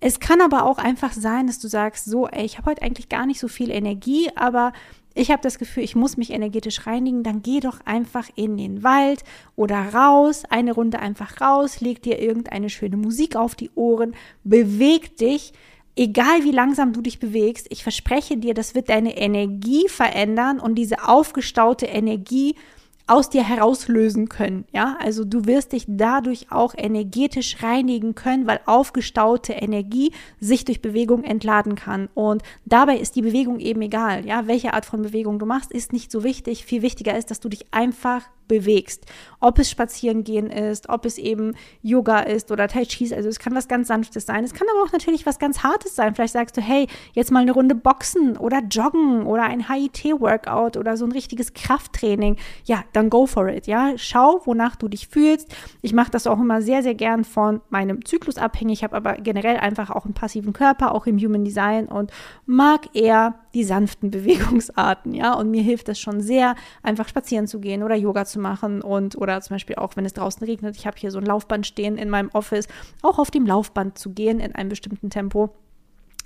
Es 0.00 0.20
kann 0.20 0.40
aber 0.40 0.64
auch 0.64 0.78
einfach 0.78 1.12
sein, 1.12 1.48
dass 1.48 1.58
du 1.58 1.68
sagst, 1.68 2.06
so, 2.06 2.28
ey, 2.28 2.46
ich 2.46 2.56
habe 2.56 2.70
heute 2.70 2.80
eigentlich 2.80 3.10
gar 3.10 3.26
nicht 3.26 3.40
so 3.40 3.46
viel 3.46 3.70
Energie, 3.70 4.30
aber 4.36 4.72
ich 5.14 5.30
habe 5.30 5.42
das 5.42 5.58
Gefühl, 5.58 5.82
ich 5.82 5.94
muss 5.94 6.16
mich 6.16 6.30
energetisch 6.30 6.86
reinigen, 6.86 7.22
dann 7.22 7.42
geh 7.42 7.60
doch 7.60 7.80
einfach 7.84 8.28
in 8.34 8.56
den 8.56 8.82
Wald 8.82 9.24
oder 9.56 9.94
raus, 9.94 10.42
eine 10.48 10.72
Runde 10.72 10.98
einfach 10.98 11.40
raus, 11.40 11.80
leg 11.80 12.02
dir 12.02 12.18
irgendeine 12.18 12.70
schöne 12.70 12.96
Musik 12.96 13.36
auf 13.36 13.54
die 13.54 13.70
Ohren, 13.74 14.14
beweg 14.44 15.16
dich, 15.16 15.52
egal 15.96 16.44
wie 16.44 16.50
langsam 16.52 16.92
du 16.92 17.02
dich 17.02 17.18
bewegst, 17.18 17.66
ich 17.70 17.82
verspreche 17.82 18.36
dir, 18.36 18.54
das 18.54 18.74
wird 18.74 18.88
deine 18.88 19.16
Energie 19.16 19.88
verändern 19.88 20.60
und 20.60 20.76
diese 20.76 21.06
aufgestaute 21.06 21.86
Energie 21.86 22.56
aus 23.06 23.30
dir 23.30 23.42
herauslösen 23.46 24.28
können. 24.28 24.64
Ja, 24.72 24.96
also 25.00 25.24
du 25.24 25.46
wirst 25.46 25.72
dich 25.72 25.84
dadurch 25.88 26.50
auch 26.50 26.74
energetisch 26.76 27.62
reinigen 27.62 28.14
können, 28.14 28.46
weil 28.46 28.60
aufgestaute 28.66 29.52
Energie 29.52 30.12
sich 30.40 30.64
durch 30.64 30.82
Bewegung 30.82 31.24
entladen 31.24 31.74
kann. 31.74 32.08
Und 32.14 32.42
dabei 32.64 32.96
ist 32.98 33.16
die 33.16 33.22
Bewegung 33.22 33.60
eben 33.60 33.82
egal. 33.82 34.26
Ja, 34.26 34.46
welche 34.46 34.74
Art 34.74 34.86
von 34.86 35.02
Bewegung 35.02 35.38
du 35.38 35.46
machst, 35.46 35.72
ist 35.72 35.92
nicht 35.92 36.10
so 36.10 36.24
wichtig. 36.24 36.64
Viel 36.64 36.82
wichtiger 36.82 37.16
ist, 37.16 37.30
dass 37.30 37.40
du 37.40 37.48
dich 37.48 37.66
einfach 37.72 38.22
bewegst. 38.52 39.06
Ob 39.40 39.58
es 39.58 39.70
Spazierengehen 39.70 40.50
ist, 40.50 40.90
ob 40.90 41.06
es 41.06 41.16
eben 41.16 41.54
Yoga 41.80 42.20
ist 42.20 42.52
oder 42.52 42.68
Tai 42.68 42.84
Chi. 42.84 43.12
Also 43.14 43.30
es 43.30 43.38
kann 43.38 43.54
was 43.54 43.66
ganz 43.66 43.88
Sanftes 43.88 44.26
sein. 44.26 44.44
Es 44.44 44.52
kann 44.52 44.68
aber 44.70 44.86
auch 44.86 44.92
natürlich 44.92 45.24
was 45.24 45.38
ganz 45.38 45.62
Hartes 45.62 45.96
sein. 45.96 46.14
Vielleicht 46.14 46.34
sagst 46.34 46.56
du, 46.56 46.60
hey, 46.60 46.86
jetzt 47.14 47.30
mal 47.30 47.40
eine 47.40 47.52
Runde 47.52 47.74
Boxen 47.74 48.36
oder 48.36 48.60
Joggen 48.70 49.24
oder 49.24 49.44
ein 49.44 49.68
HIT-Workout 49.68 50.76
oder 50.76 50.98
so 50.98 51.06
ein 51.06 51.12
richtiges 51.12 51.54
Krafttraining. 51.54 52.36
Ja, 52.66 52.84
dann 52.92 53.08
go 53.08 53.26
for 53.26 53.48
it. 53.48 53.66
Ja, 53.66 53.94
schau, 53.96 54.42
wonach 54.44 54.76
du 54.76 54.88
dich 54.88 55.08
fühlst. 55.08 55.54
Ich 55.80 55.94
mache 55.94 56.10
das 56.10 56.26
auch 56.26 56.38
immer 56.38 56.60
sehr, 56.60 56.82
sehr 56.82 56.94
gern 56.94 57.24
von 57.24 57.62
meinem 57.70 58.04
Zyklus 58.04 58.36
abhängig. 58.36 58.80
Ich 58.80 58.84
habe 58.84 58.96
aber 58.96 59.14
generell 59.14 59.56
einfach 59.56 59.90
auch 59.90 60.04
einen 60.04 60.14
passiven 60.14 60.52
Körper, 60.52 60.94
auch 60.94 61.06
im 61.06 61.18
Human 61.18 61.44
Design 61.44 61.86
und 61.86 62.12
mag 62.44 62.94
eher 62.94 63.34
die 63.54 63.64
sanften 63.64 64.10
Bewegungsarten. 64.10 65.14
Ja, 65.14 65.34
und 65.34 65.50
mir 65.50 65.62
hilft 65.62 65.88
das 65.88 65.98
schon 65.98 66.20
sehr, 66.20 66.54
einfach 66.82 67.08
spazieren 67.08 67.46
zu 67.46 67.60
gehen 67.60 67.82
oder 67.82 67.94
Yoga 67.94 68.24
zu 68.24 68.40
machen 68.40 68.82
und 68.82 69.16
oder 69.16 69.40
zum 69.40 69.54
Beispiel 69.54 69.76
auch, 69.76 69.96
wenn 69.96 70.04
es 70.04 70.14
draußen 70.14 70.44
regnet, 70.44 70.76
ich 70.76 70.86
habe 70.86 70.96
hier 70.98 71.10
so 71.10 71.18
ein 71.18 71.26
Laufband 71.26 71.66
stehen 71.66 71.96
in 71.96 72.10
meinem 72.10 72.30
Office, 72.32 72.68
auch 73.02 73.18
auf 73.18 73.30
dem 73.30 73.46
Laufband 73.46 73.98
zu 73.98 74.10
gehen 74.10 74.40
in 74.40 74.54
einem 74.54 74.68
bestimmten 74.68 75.10
Tempo 75.10 75.54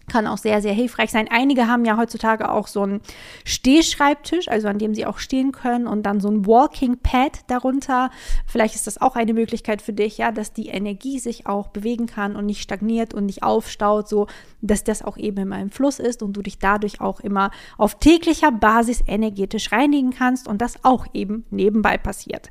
kann 0.08 0.26
auch 0.26 0.38
sehr, 0.38 0.62
sehr 0.62 0.72
hilfreich 0.72 1.10
sein. 1.10 1.28
Einige 1.30 1.66
haben 1.66 1.84
ja 1.84 1.96
heutzutage 1.96 2.50
auch 2.50 2.66
so 2.66 2.82
einen 2.82 3.00
Stehschreibtisch, 3.44 4.48
also 4.48 4.68
an 4.68 4.78
dem 4.78 4.94
sie 4.94 5.06
auch 5.06 5.18
stehen 5.18 5.52
können 5.52 5.86
und 5.86 6.04
dann 6.04 6.20
so 6.20 6.28
ein 6.28 6.46
Walking 6.46 6.98
Pad 6.98 7.40
darunter. 7.48 8.10
Vielleicht 8.46 8.74
ist 8.74 8.86
das 8.86 9.00
auch 9.00 9.16
eine 9.16 9.34
Möglichkeit 9.34 9.82
für 9.82 9.92
dich, 9.92 10.18
ja, 10.18 10.32
dass 10.32 10.52
die 10.52 10.68
Energie 10.68 11.18
sich 11.18 11.46
auch 11.46 11.68
bewegen 11.68 12.06
kann 12.06 12.36
und 12.36 12.46
nicht 12.46 12.62
stagniert 12.62 13.14
und 13.14 13.26
nicht 13.26 13.42
aufstaut, 13.42 14.08
so 14.08 14.26
dass 14.60 14.84
das 14.84 15.02
auch 15.02 15.16
eben 15.16 15.38
immer 15.38 15.60
im 15.60 15.70
Fluss 15.70 15.98
ist 15.98 16.22
und 16.22 16.34
du 16.34 16.42
dich 16.42 16.58
dadurch 16.58 17.00
auch 17.00 17.20
immer 17.20 17.50
auf 17.76 17.98
täglicher 17.98 18.52
Basis 18.52 19.02
energetisch 19.06 19.72
reinigen 19.72 20.10
kannst 20.10 20.48
und 20.48 20.62
das 20.62 20.84
auch 20.84 21.06
eben 21.14 21.44
nebenbei 21.50 21.98
passiert. 21.98 22.50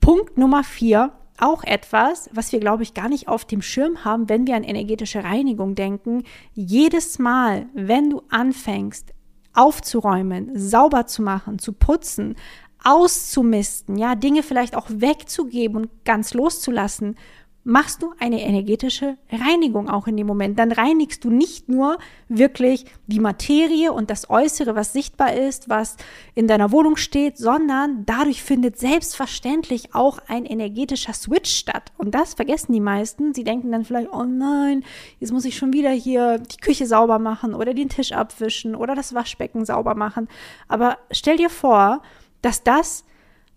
Punkt 0.00 0.36
Nummer 0.36 0.64
vier 0.64 1.12
auch 1.42 1.64
etwas, 1.64 2.30
was 2.32 2.52
wir, 2.52 2.60
glaube 2.60 2.82
ich, 2.84 2.94
gar 2.94 3.08
nicht 3.08 3.28
auf 3.28 3.44
dem 3.44 3.62
Schirm 3.62 4.04
haben, 4.04 4.28
wenn 4.28 4.46
wir 4.46 4.54
an 4.54 4.64
energetische 4.64 5.24
Reinigung 5.24 5.74
denken. 5.74 6.22
Jedes 6.54 7.18
Mal, 7.18 7.66
wenn 7.74 8.10
du 8.10 8.22
anfängst, 8.30 9.12
aufzuräumen, 9.52 10.50
sauber 10.54 11.06
zu 11.06 11.22
machen, 11.22 11.58
zu 11.58 11.72
putzen, 11.72 12.36
auszumisten, 12.84 13.96
ja, 13.96 14.14
Dinge 14.14 14.42
vielleicht 14.42 14.76
auch 14.76 14.86
wegzugeben 14.88 15.76
und 15.76 16.04
ganz 16.04 16.32
loszulassen, 16.34 17.16
machst 17.64 18.02
du 18.02 18.12
eine 18.18 18.42
energetische 18.42 19.16
Reinigung 19.30 19.88
auch 19.88 20.06
in 20.06 20.16
dem 20.16 20.26
Moment. 20.26 20.58
Dann 20.58 20.72
reinigst 20.72 21.24
du 21.24 21.30
nicht 21.30 21.68
nur 21.68 21.98
wirklich 22.28 22.86
die 23.06 23.20
Materie 23.20 23.92
und 23.92 24.10
das 24.10 24.28
Äußere, 24.30 24.74
was 24.74 24.92
sichtbar 24.92 25.34
ist, 25.34 25.68
was 25.68 25.96
in 26.34 26.48
deiner 26.48 26.72
Wohnung 26.72 26.96
steht, 26.96 27.38
sondern 27.38 28.04
dadurch 28.04 28.42
findet 28.42 28.78
selbstverständlich 28.78 29.94
auch 29.94 30.18
ein 30.26 30.44
energetischer 30.44 31.12
Switch 31.12 31.54
statt. 31.54 31.92
Und 31.98 32.14
das 32.14 32.34
vergessen 32.34 32.72
die 32.72 32.80
meisten. 32.80 33.34
Sie 33.34 33.44
denken 33.44 33.70
dann 33.70 33.84
vielleicht, 33.84 34.12
oh 34.12 34.24
nein, 34.24 34.84
jetzt 35.20 35.32
muss 35.32 35.44
ich 35.44 35.56
schon 35.56 35.72
wieder 35.72 35.90
hier 35.90 36.38
die 36.38 36.60
Küche 36.60 36.86
sauber 36.86 37.18
machen 37.18 37.54
oder 37.54 37.74
den 37.74 37.88
Tisch 37.88 38.12
abwischen 38.12 38.74
oder 38.74 38.94
das 38.94 39.14
Waschbecken 39.14 39.64
sauber 39.64 39.94
machen. 39.94 40.28
Aber 40.68 40.98
stell 41.10 41.36
dir 41.36 41.50
vor, 41.50 42.02
dass 42.40 42.64
das 42.64 43.04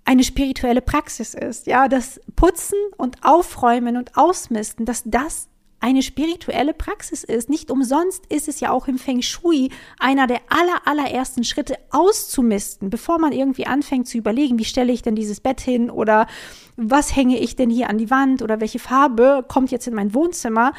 eine 0.06 0.24
spirituelle 0.24 0.82
Praxis 0.82 1.34
ist. 1.34 1.68
Ja, 1.68 1.88
das 1.88 2.22
Putzen 2.36 2.78
und 2.98 3.18
Aufräumen 3.24 3.98
und 3.98 4.16
Ausmisten, 4.16 4.86
dass 4.86 5.04
das 5.06 5.50
eine 5.80 6.02
spirituelle 6.02 6.74
Praxis 6.74 7.24
ist. 7.24 7.50
Nicht 7.50 7.70
umsonst 7.70 8.26
ist 8.28 8.48
es 8.48 8.60
ja 8.60 8.72
auch 8.72 8.88
im 8.88 8.98
Feng 8.98 9.22
Shui 9.22 9.70
einer 10.00 10.26
der 10.26 10.40
aller, 10.50 10.82
allerersten 10.86 11.44
Schritte 11.44 11.78
auszumisten, 11.92 12.90
bevor 12.90 13.20
man 13.20 13.34
irgendwie 13.34 13.68
anfängt 13.68 14.08
zu 14.08 14.18
überlegen, 14.18 14.58
wie 14.58 14.66
stelle 14.66 14.94
ich 14.94 15.02
denn 15.02 15.16
dieses 15.16 15.42
Bett 15.42 15.62
hin 15.62 15.90
oder 15.90 16.28
was 16.76 17.16
hänge 17.16 17.40
ich 17.40 17.56
denn 17.56 17.70
hier 17.70 17.90
an 17.90 17.98
die 17.98 18.10
Wand 18.10 18.42
oder 18.42 18.62
welche 18.62 18.80
Farbe 18.80 19.46
kommt 19.48 19.72
jetzt 19.72 19.88
in 19.88 19.94
mein 19.94 20.14
Wohnzimmer, 20.14 20.74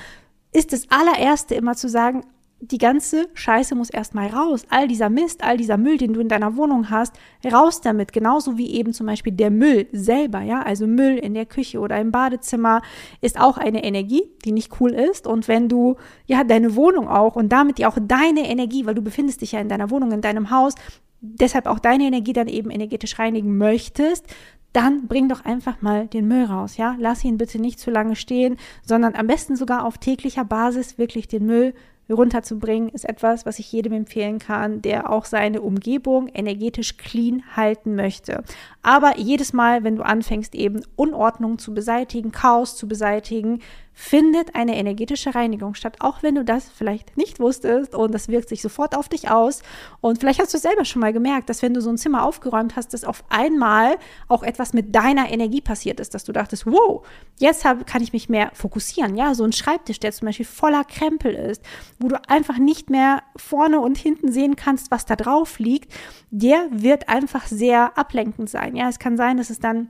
ist 0.52 0.73
das 0.73 0.90
allererste 0.90 1.54
immer 1.54 1.76
zu 1.76 1.88
sagen, 1.88 2.25
die 2.60 2.78
ganze 2.78 3.28
Scheiße 3.34 3.75
muss 3.75 3.90
erstmal 3.90 4.28
raus. 4.28 4.62
All 4.70 4.88
dieser 4.88 5.10
Mist, 5.10 5.44
all 5.44 5.58
dieser 5.58 5.76
Müll, 5.76 5.98
den 5.98 6.14
du 6.14 6.20
in 6.20 6.28
deiner 6.28 6.56
Wohnung 6.56 6.88
hast, 6.88 7.14
raus 7.44 7.82
damit. 7.82 8.12
Genauso 8.12 8.56
wie 8.56 8.70
eben 8.70 8.94
zum 8.94 9.06
Beispiel 9.06 9.32
der 9.32 9.50
Müll 9.50 9.86
selber, 9.92 10.40
ja. 10.40 10.62
Also 10.62 10.86
Müll 10.86 11.18
in 11.18 11.34
der 11.34 11.44
Küche 11.44 11.78
oder 11.78 12.00
im 12.00 12.12
Badezimmer 12.12 12.80
ist 13.20 13.38
auch 13.38 13.58
eine 13.58 13.84
Energie, 13.84 14.22
die 14.44 14.52
nicht 14.52 14.80
cool 14.80 14.92
ist. 14.92 15.26
Und 15.26 15.48
wenn 15.48 15.68
du, 15.68 15.96
ja, 16.26 16.44
deine 16.44 16.76
Wohnung 16.76 17.08
auch 17.08 17.36
und 17.36 17.50
damit 17.50 17.78
ja 17.78 17.88
auch 17.88 17.98
deine 18.00 18.48
Energie, 18.48 18.86
weil 18.86 18.94
du 18.94 19.02
befindest 19.02 19.42
dich 19.42 19.52
ja 19.52 19.60
in 19.60 19.68
deiner 19.68 19.90
Wohnung, 19.90 20.12
in 20.12 20.22
deinem 20.22 20.50
Haus, 20.50 20.75
deshalb 21.20 21.66
auch 21.66 21.78
deine 21.78 22.04
Energie 22.04 22.32
dann 22.32 22.48
eben 22.48 22.70
energetisch 22.70 23.18
reinigen 23.18 23.58
möchtest, 23.58 24.26
dann 24.72 25.08
bring 25.08 25.28
doch 25.28 25.44
einfach 25.44 25.80
mal 25.82 26.06
den 26.06 26.28
Müll 26.28 26.44
raus, 26.44 26.76
ja? 26.76 26.96
Lass 26.98 27.25
ihn 27.25 27.38
bitte 27.38 27.58
nicht 27.58 27.80
zu 27.80 27.90
lange 27.90 28.16
stehen, 28.16 28.56
sondern 28.82 29.14
am 29.14 29.26
besten 29.26 29.56
sogar 29.56 29.84
auf 29.84 29.98
täglicher 29.98 30.44
Basis 30.44 30.98
wirklich 30.98 31.28
den 31.28 31.46
Müll 31.46 31.75
runterzubringen, 32.14 32.88
ist 32.88 33.08
etwas, 33.08 33.46
was 33.46 33.58
ich 33.58 33.72
jedem 33.72 33.92
empfehlen 33.92 34.38
kann, 34.38 34.82
der 34.82 35.10
auch 35.10 35.25
seine 35.25 35.60
Umgebung 35.60 36.28
energetisch 36.28 36.96
clean 36.96 37.42
halten 37.56 37.96
möchte. 37.96 38.44
Aber 38.82 39.18
jedes 39.18 39.52
Mal, 39.52 39.84
wenn 39.84 39.96
du 39.96 40.02
anfängst, 40.04 40.54
eben 40.54 40.82
Unordnung 40.94 41.58
zu 41.58 41.75
beseitigen, 41.75 42.32
Chaos 42.32 42.76
zu 42.76 42.86
beseitigen, 42.86 43.60
findet 43.99 44.55
eine 44.55 44.76
energetische 44.76 45.35
Reinigung 45.35 45.75
statt, 45.75 45.97
auch 46.00 46.23
wenn 46.23 46.35
du 46.35 46.45
das 46.45 46.69
vielleicht 46.69 47.17
nicht 47.17 47.41
wusstest 47.41 47.95
und 47.95 48.12
das 48.12 48.29
wirkt 48.29 48.50
sich 48.50 48.61
sofort 48.61 48.95
auf 48.95 49.09
dich 49.09 49.31
aus. 49.31 49.62
Und 50.03 50.21
vielleicht 50.21 50.38
hast 50.38 50.53
du 50.53 50.59
selber 50.59 50.85
schon 50.85 51.00
mal 51.00 51.15
gemerkt, 51.15 51.49
dass 51.49 51.62
wenn 51.62 51.73
du 51.73 51.81
so 51.81 51.88
ein 51.88 51.97
Zimmer 51.97 52.23
aufgeräumt 52.23 52.76
hast, 52.76 52.93
dass 52.93 53.05
auf 53.05 53.25
einmal 53.31 53.97
auch 54.29 54.43
etwas 54.43 54.75
mit 54.75 54.95
deiner 54.95 55.31
Energie 55.31 55.62
passiert 55.62 55.99
ist, 55.99 56.12
dass 56.12 56.25
du 56.25 56.33
dachtest, 56.33 56.67
wow, 56.67 57.07
jetzt 57.38 57.65
hab, 57.65 57.87
kann 57.87 58.03
ich 58.03 58.12
mich 58.12 58.29
mehr 58.29 58.50
fokussieren. 58.53 59.17
Ja, 59.17 59.35
so 59.35 59.45
ein 59.45 59.53
Schreibtisch, 59.53 59.99
der 59.99 60.12
zum 60.12 60.26
Beispiel 60.26 60.47
voller 60.47 60.85
Krempel 60.85 61.35
ist, 61.35 61.62
wo 61.99 62.09
du 62.09 62.21
einfach 62.29 62.59
nicht 62.59 62.91
mehr 62.91 63.23
vorne 63.35 63.81
und 63.81 63.97
hinten 63.97 64.31
sehen 64.31 64.57
kannst, 64.57 64.91
was 64.91 65.07
da 65.07 65.17
drauf 65.17 65.59
liegt, 65.59 65.91
der 66.31 66.69
wird 66.71 67.09
einfach 67.09 67.47
sehr 67.47 67.97
ablenkend 67.97 68.50
sein. 68.50 68.76
Ja, 68.76 68.91
es 68.91 68.99
kann 68.99 69.17
sein, 69.17 69.38
dass 69.38 69.49
es 69.49 69.59
dann 69.59 69.88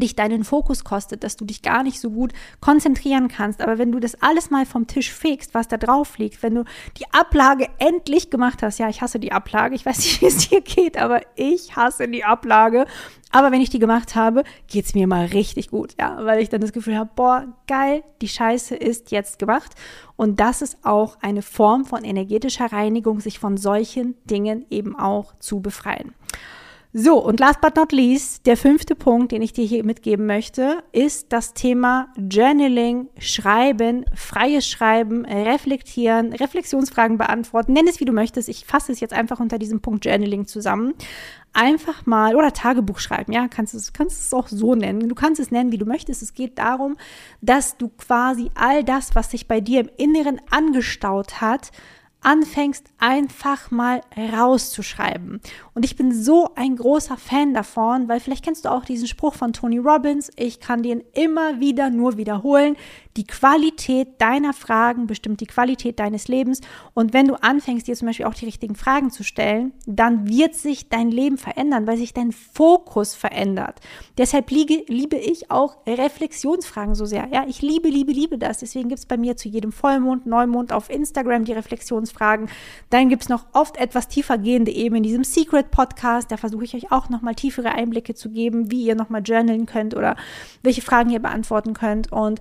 dich 0.00 0.16
deinen 0.16 0.44
Fokus 0.44 0.84
kostet, 0.84 1.24
dass 1.24 1.36
du 1.36 1.44
dich 1.44 1.62
gar 1.62 1.82
nicht 1.82 2.00
so 2.00 2.10
gut 2.10 2.32
konzentrieren 2.60 3.28
kannst. 3.28 3.60
Aber 3.60 3.78
wenn 3.78 3.92
du 3.92 4.00
das 4.00 4.20
alles 4.22 4.50
mal 4.50 4.66
vom 4.66 4.86
Tisch 4.86 5.12
fegst, 5.12 5.54
was 5.54 5.68
da 5.68 5.76
drauf 5.76 6.18
liegt, 6.18 6.42
wenn 6.42 6.54
du 6.54 6.64
die 6.96 7.04
Ablage 7.12 7.66
endlich 7.78 8.30
gemacht 8.30 8.62
hast, 8.62 8.78
ja, 8.78 8.88
ich 8.88 9.02
hasse 9.02 9.18
die 9.18 9.32
Ablage, 9.32 9.74
ich 9.74 9.86
weiß 9.86 9.98
nicht, 9.98 10.20
wie 10.20 10.26
es 10.26 10.48
dir 10.48 10.60
geht, 10.60 10.96
aber 10.98 11.20
ich 11.36 11.76
hasse 11.76 12.08
die 12.08 12.24
Ablage. 12.24 12.86
Aber 13.30 13.52
wenn 13.52 13.60
ich 13.60 13.70
die 13.70 13.78
gemacht 13.78 14.14
habe, 14.14 14.42
geht's 14.68 14.94
mir 14.94 15.06
mal 15.06 15.26
richtig 15.26 15.70
gut, 15.70 15.94
ja, 16.00 16.24
weil 16.24 16.40
ich 16.40 16.48
dann 16.48 16.62
das 16.62 16.72
Gefühl 16.72 16.96
habe, 16.96 17.10
boah, 17.14 17.46
geil, 17.66 18.02
die 18.22 18.28
Scheiße 18.28 18.74
ist 18.74 19.10
jetzt 19.10 19.38
gemacht. 19.38 19.74
Und 20.16 20.40
das 20.40 20.62
ist 20.62 20.78
auch 20.82 21.18
eine 21.20 21.42
Form 21.42 21.84
von 21.84 22.04
energetischer 22.04 22.72
Reinigung, 22.72 23.20
sich 23.20 23.38
von 23.38 23.56
solchen 23.56 24.14
Dingen 24.24 24.64
eben 24.70 24.98
auch 24.98 25.34
zu 25.38 25.60
befreien. 25.60 26.14
So, 26.94 27.22
und 27.22 27.38
last 27.38 27.60
but 27.60 27.76
not 27.76 27.92
least, 27.92 28.46
der 28.46 28.56
fünfte 28.56 28.94
Punkt, 28.94 29.32
den 29.32 29.42
ich 29.42 29.52
dir 29.52 29.64
hier 29.66 29.84
mitgeben 29.84 30.24
möchte, 30.24 30.82
ist 30.92 31.34
das 31.34 31.52
Thema 31.52 32.08
Journaling, 32.16 33.08
Schreiben, 33.18 34.06
freies 34.14 34.66
Schreiben, 34.66 35.26
Reflektieren, 35.26 36.32
Reflexionsfragen 36.32 37.18
beantworten. 37.18 37.74
Nenn 37.74 37.86
es 37.88 38.00
wie 38.00 38.06
du 38.06 38.14
möchtest. 38.14 38.48
Ich 38.48 38.64
fasse 38.64 38.90
es 38.90 39.00
jetzt 39.00 39.12
einfach 39.12 39.38
unter 39.38 39.58
diesem 39.58 39.80
Punkt 39.80 40.06
Journaling 40.06 40.46
zusammen. 40.46 40.94
Einfach 41.52 42.06
mal, 42.06 42.34
oder 42.34 42.54
Tagebuch 42.54 43.00
schreiben, 43.00 43.32
ja, 43.32 43.48
kannst 43.48 43.74
es, 43.74 43.92
kannst 43.92 44.24
es 44.24 44.32
auch 44.32 44.48
so 44.48 44.74
nennen. 44.74 45.10
Du 45.10 45.14
kannst 45.14 45.40
es 45.40 45.50
nennen, 45.50 45.72
wie 45.72 45.78
du 45.78 45.84
möchtest. 45.84 46.22
Es 46.22 46.32
geht 46.32 46.58
darum, 46.58 46.96
dass 47.42 47.76
du 47.76 47.90
quasi 47.90 48.50
all 48.54 48.82
das, 48.82 49.14
was 49.14 49.30
sich 49.30 49.46
bei 49.46 49.60
dir 49.60 49.80
im 49.80 49.90
Inneren 49.98 50.40
angestaut 50.50 51.42
hat, 51.42 51.70
anfängst 52.20 52.86
einfach 52.98 53.70
mal 53.70 54.00
rauszuschreiben. 54.16 55.40
Und 55.74 55.84
ich 55.84 55.96
bin 55.96 56.12
so 56.12 56.50
ein 56.56 56.76
großer 56.76 57.16
Fan 57.16 57.54
davon, 57.54 58.08
weil 58.08 58.20
vielleicht 58.20 58.44
kennst 58.44 58.64
du 58.64 58.70
auch 58.70 58.84
diesen 58.84 59.06
Spruch 59.06 59.34
von 59.34 59.52
Tony 59.52 59.78
Robbins, 59.78 60.30
ich 60.36 60.60
kann 60.60 60.82
den 60.82 61.02
immer 61.14 61.60
wieder 61.60 61.90
nur 61.90 62.16
wiederholen. 62.16 62.76
Die 63.18 63.26
Qualität 63.26 64.20
deiner 64.20 64.52
Fragen 64.52 65.08
bestimmt 65.08 65.40
die 65.40 65.46
Qualität 65.46 65.98
deines 65.98 66.28
Lebens. 66.28 66.60
Und 66.94 67.12
wenn 67.12 67.26
du 67.26 67.34
anfängst, 67.34 67.88
dir 67.88 67.96
zum 67.96 68.06
Beispiel 68.06 68.26
auch 68.26 68.34
die 68.34 68.44
richtigen 68.44 68.76
Fragen 68.76 69.10
zu 69.10 69.24
stellen, 69.24 69.72
dann 69.86 70.28
wird 70.28 70.54
sich 70.54 70.88
dein 70.88 71.10
Leben 71.10 71.36
verändern, 71.36 71.88
weil 71.88 71.96
sich 71.96 72.14
dein 72.14 72.30
Fokus 72.30 73.16
verändert. 73.16 73.80
Deshalb 74.18 74.52
liege, 74.52 74.84
liebe 74.86 75.16
ich 75.16 75.50
auch 75.50 75.78
Reflexionsfragen 75.84 76.94
so 76.94 77.06
sehr. 77.06 77.26
Ja, 77.32 77.44
ich 77.48 77.60
liebe, 77.60 77.88
liebe, 77.88 78.12
liebe 78.12 78.38
das. 78.38 78.58
Deswegen 78.58 78.88
gibt 78.88 79.00
es 79.00 79.06
bei 79.06 79.16
mir 79.16 79.36
zu 79.36 79.48
jedem 79.48 79.72
Vollmond, 79.72 80.24
Neumond 80.26 80.72
auf 80.72 80.88
Instagram 80.88 81.44
die 81.44 81.54
Reflexionsfragen. 81.54 82.48
Dann 82.90 83.08
gibt 83.08 83.22
es 83.22 83.28
noch 83.28 83.46
oft 83.52 83.78
etwas 83.78 84.06
tiefer 84.06 84.38
gehende 84.38 84.70
eben 84.70 84.94
in 84.94 85.02
diesem 85.02 85.24
Secret 85.24 85.72
Podcast. 85.72 86.30
Da 86.30 86.36
versuche 86.36 86.62
ich 86.62 86.76
euch 86.76 86.92
auch 86.92 87.08
nochmal 87.08 87.34
tiefere 87.34 87.72
Einblicke 87.72 88.14
zu 88.14 88.30
geben, 88.30 88.70
wie 88.70 88.84
ihr 88.84 88.94
nochmal 88.94 89.22
journalen 89.22 89.66
könnt 89.66 89.96
oder 89.96 90.14
welche 90.62 90.82
Fragen 90.82 91.10
ihr 91.10 91.18
beantworten 91.18 91.74
könnt. 91.74 92.12
Und 92.12 92.40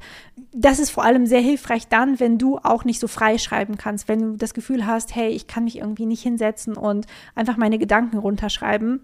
das 0.67 0.79
ist 0.79 0.89
vor 0.89 1.05
allem 1.05 1.25
sehr 1.25 1.39
hilfreich 1.39 1.87
dann, 1.87 2.19
wenn 2.19 2.37
du 2.37 2.57
auch 2.57 2.83
nicht 2.83 2.99
so 2.99 3.07
frei 3.07 3.37
schreiben 3.37 3.77
kannst, 3.77 4.09
wenn 4.09 4.19
du 4.19 4.37
das 4.37 4.53
Gefühl 4.53 4.85
hast, 4.85 5.15
hey, 5.15 5.29
ich 5.29 5.47
kann 5.47 5.63
mich 5.63 5.77
irgendwie 5.77 6.05
nicht 6.05 6.21
hinsetzen 6.21 6.75
und 6.75 7.05
einfach 7.35 7.55
meine 7.55 7.79
Gedanken 7.79 8.17
runterschreiben 8.17 8.99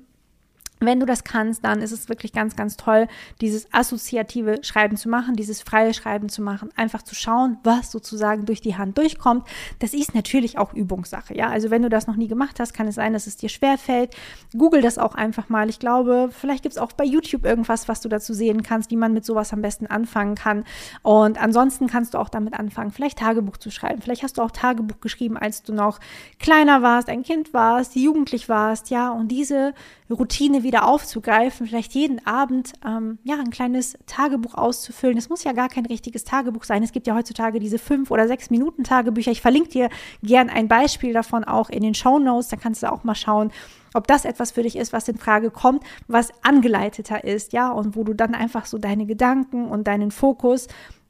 wenn 0.86 1.00
du 1.00 1.06
das 1.06 1.24
kannst, 1.24 1.64
dann 1.64 1.82
ist 1.82 1.92
es 1.92 2.10
wirklich 2.10 2.34
ganz, 2.34 2.56
ganz 2.56 2.78
toll, 2.78 3.08
dieses 3.42 3.72
assoziative 3.74 4.64
Schreiben 4.64 4.98
zu 4.98 5.10
machen, 5.10 5.36
dieses 5.36 5.62
freie 5.62 5.94
Schreiben 5.94 6.30
zu 6.30 6.42
machen, 6.42 6.70
einfach 6.76 7.02
zu 7.02 7.16
schauen, 7.16 7.58
was 7.64 7.92
sozusagen 7.92 8.46
durch 8.46 8.62
die 8.62 8.76
Hand 8.76 8.98
durchkommt. 8.98 9.48
Das 9.80 9.94
ist 9.94 10.16
natürlich 10.16 10.58
auch 10.58 10.74
Übungssache, 10.74 11.36
ja. 11.36 11.50
Also 11.50 11.70
wenn 11.70 11.82
du 11.82 11.90
das 11.90 12.08
noch 12.08 12.16
nie 12.16 12.28
gemacht 12.28 12.60
hast, 12.60 12.74
kann 12.74 12.88
es 12.88 12.96
sein, 12.96 13.14
dass 13.14 13.28
es 13.28 13.38
dir 13.38 13.50
schwer 13.50 13.78
fällt. 13.78 14.16
Google 14.58 14.82
das 14.82 14.98
auch 14.98 15.16
einfach 15.16 15.50
mal. 15.50 15.70
Ich 15.70 15.80
glaube, 15.80 16.30
vielleicht 16.32 16.64
gibt 16.64 16.74
es 16.74 16.82
auch 16.82 16.92
bei 16.92 17.06
YouTube 17.06 17.46
irgendwas, 17.46 17.88
was 17.88 18.02
du 18.02 18.10
dazu 18.10 18.34
sehen 18.34 18.64
kannst, 18.64 18.92
wie 18.92 18.96
man 18.96 19.14
mit 19.14 19.26
sowas 19.26 19.54
am 19.54 19.62
besten 19.62 19.88
anfangen 19.88 20.36
kann. 20.36 20.64
Und 21.02 21.42
ansonsten 21.42 21.88
kannst 21.88 22.14
du 22.14 22.18
auch 22.18 22.30
damit 22.30 22.54
anfangen, 22.54 22.92
vielleicht 22.92 23.20
Tagebuch 23.20 23.58
zu 23.58 23.72
schreiben. 23.72 24.02
Vielleicht 24.02 24.24
hast 24.24 24.38
du 24.38 24.42
auch 24.42 24.52
Tagebuch 24.52 25.00
geschrieben, 25.00 25.38
als 25.38 25.64
du 25.64 25.74
noch 25.74 26.00
kleiner 26.40 26.82
warst, 26.82 27.10
ein 27.10 27.24
Kind 27.24 27.54
warst, 27.54 27.96
jugendlich 27.96 28.50
warst, 28.50 28.90
ja. 28.90 29.12
Und 29.12 29.30
diese 29.30 29.74
Routine 30.10 30.64
wieder 30.64 30.73
wieder 30.74 30.88
aufzugreifen, 30.88 31.68
vielleicht 31.68 31.94
jeden 31.94 32.26
Abend 32.26 32.74
ähm, 32.84 33.20
ja 33.24 33.36
ein 33.36 33.52
kleines 33.52 33.96
Tagebuch 34.08 34.56
auszufüllen. 34.56 35.20
Es 35.20 35.30
muss 35.30 35.44
ja 35.44 35.52
gar 35.52 35.70
kein 35.70 35.86
richtiges 35.86 36.24
Tagebuch 36.24 36.64
sein. 36.64 36.82
Es 36.82 36.92
gibt 36.92 37.06
ja 37.06 37.14
heutzutage 37.14 37.60
diese 37.60 37.78
fünf 37.78 38.10
oder 38.10 38.28
sechs 38.28 38.50
Minuten 38.50 38.84
Tagebücher. 38.84 39.30
Ich 39.30 39.42
verlinke 39.42 39.70
dir 39.70 39.90
gern 40.24 40.50
ein 40.50 40.68
Beispiel 40.68 41.14
davon 41.14 41.44
auch 41.44 41.70
in 41.70 41.84
den 41.84 41.94
Show 41.94 42.18
Notes. 42.18 42.48
Da 42.48 42.58
kannst 42.58 42.82
du 42.82 42.92
auch 42.92 43.04
mal 43.04 43.14
schauen, 43.14 43.52
ob 43.94 44.08
das 44.08 44.26
etwas 44.26 44.50
für 44.50 44.64
dich 44.64 44.76
ist, 44.76 44.94
was 44.94 45.08
in 45.08 45.20
Frage 45.20 45.52
kommt, 45.52 45.84
was 46.08 46.32
angeleiteter 46.42 47.24
ist, 47.24 47.54
ja, 47.54 47.70
und 47.70 47.96
wo 47.96 48.04
du 48.04 48.16
dann 48.16 48.34
einfach 48.34 48.66
so 48.66 48.80
deine 48.80 49.06
Gedanken 49.06 49.68
und 49.68 49.86
deinen 49.86 50.10
Fokus 50.10 50.68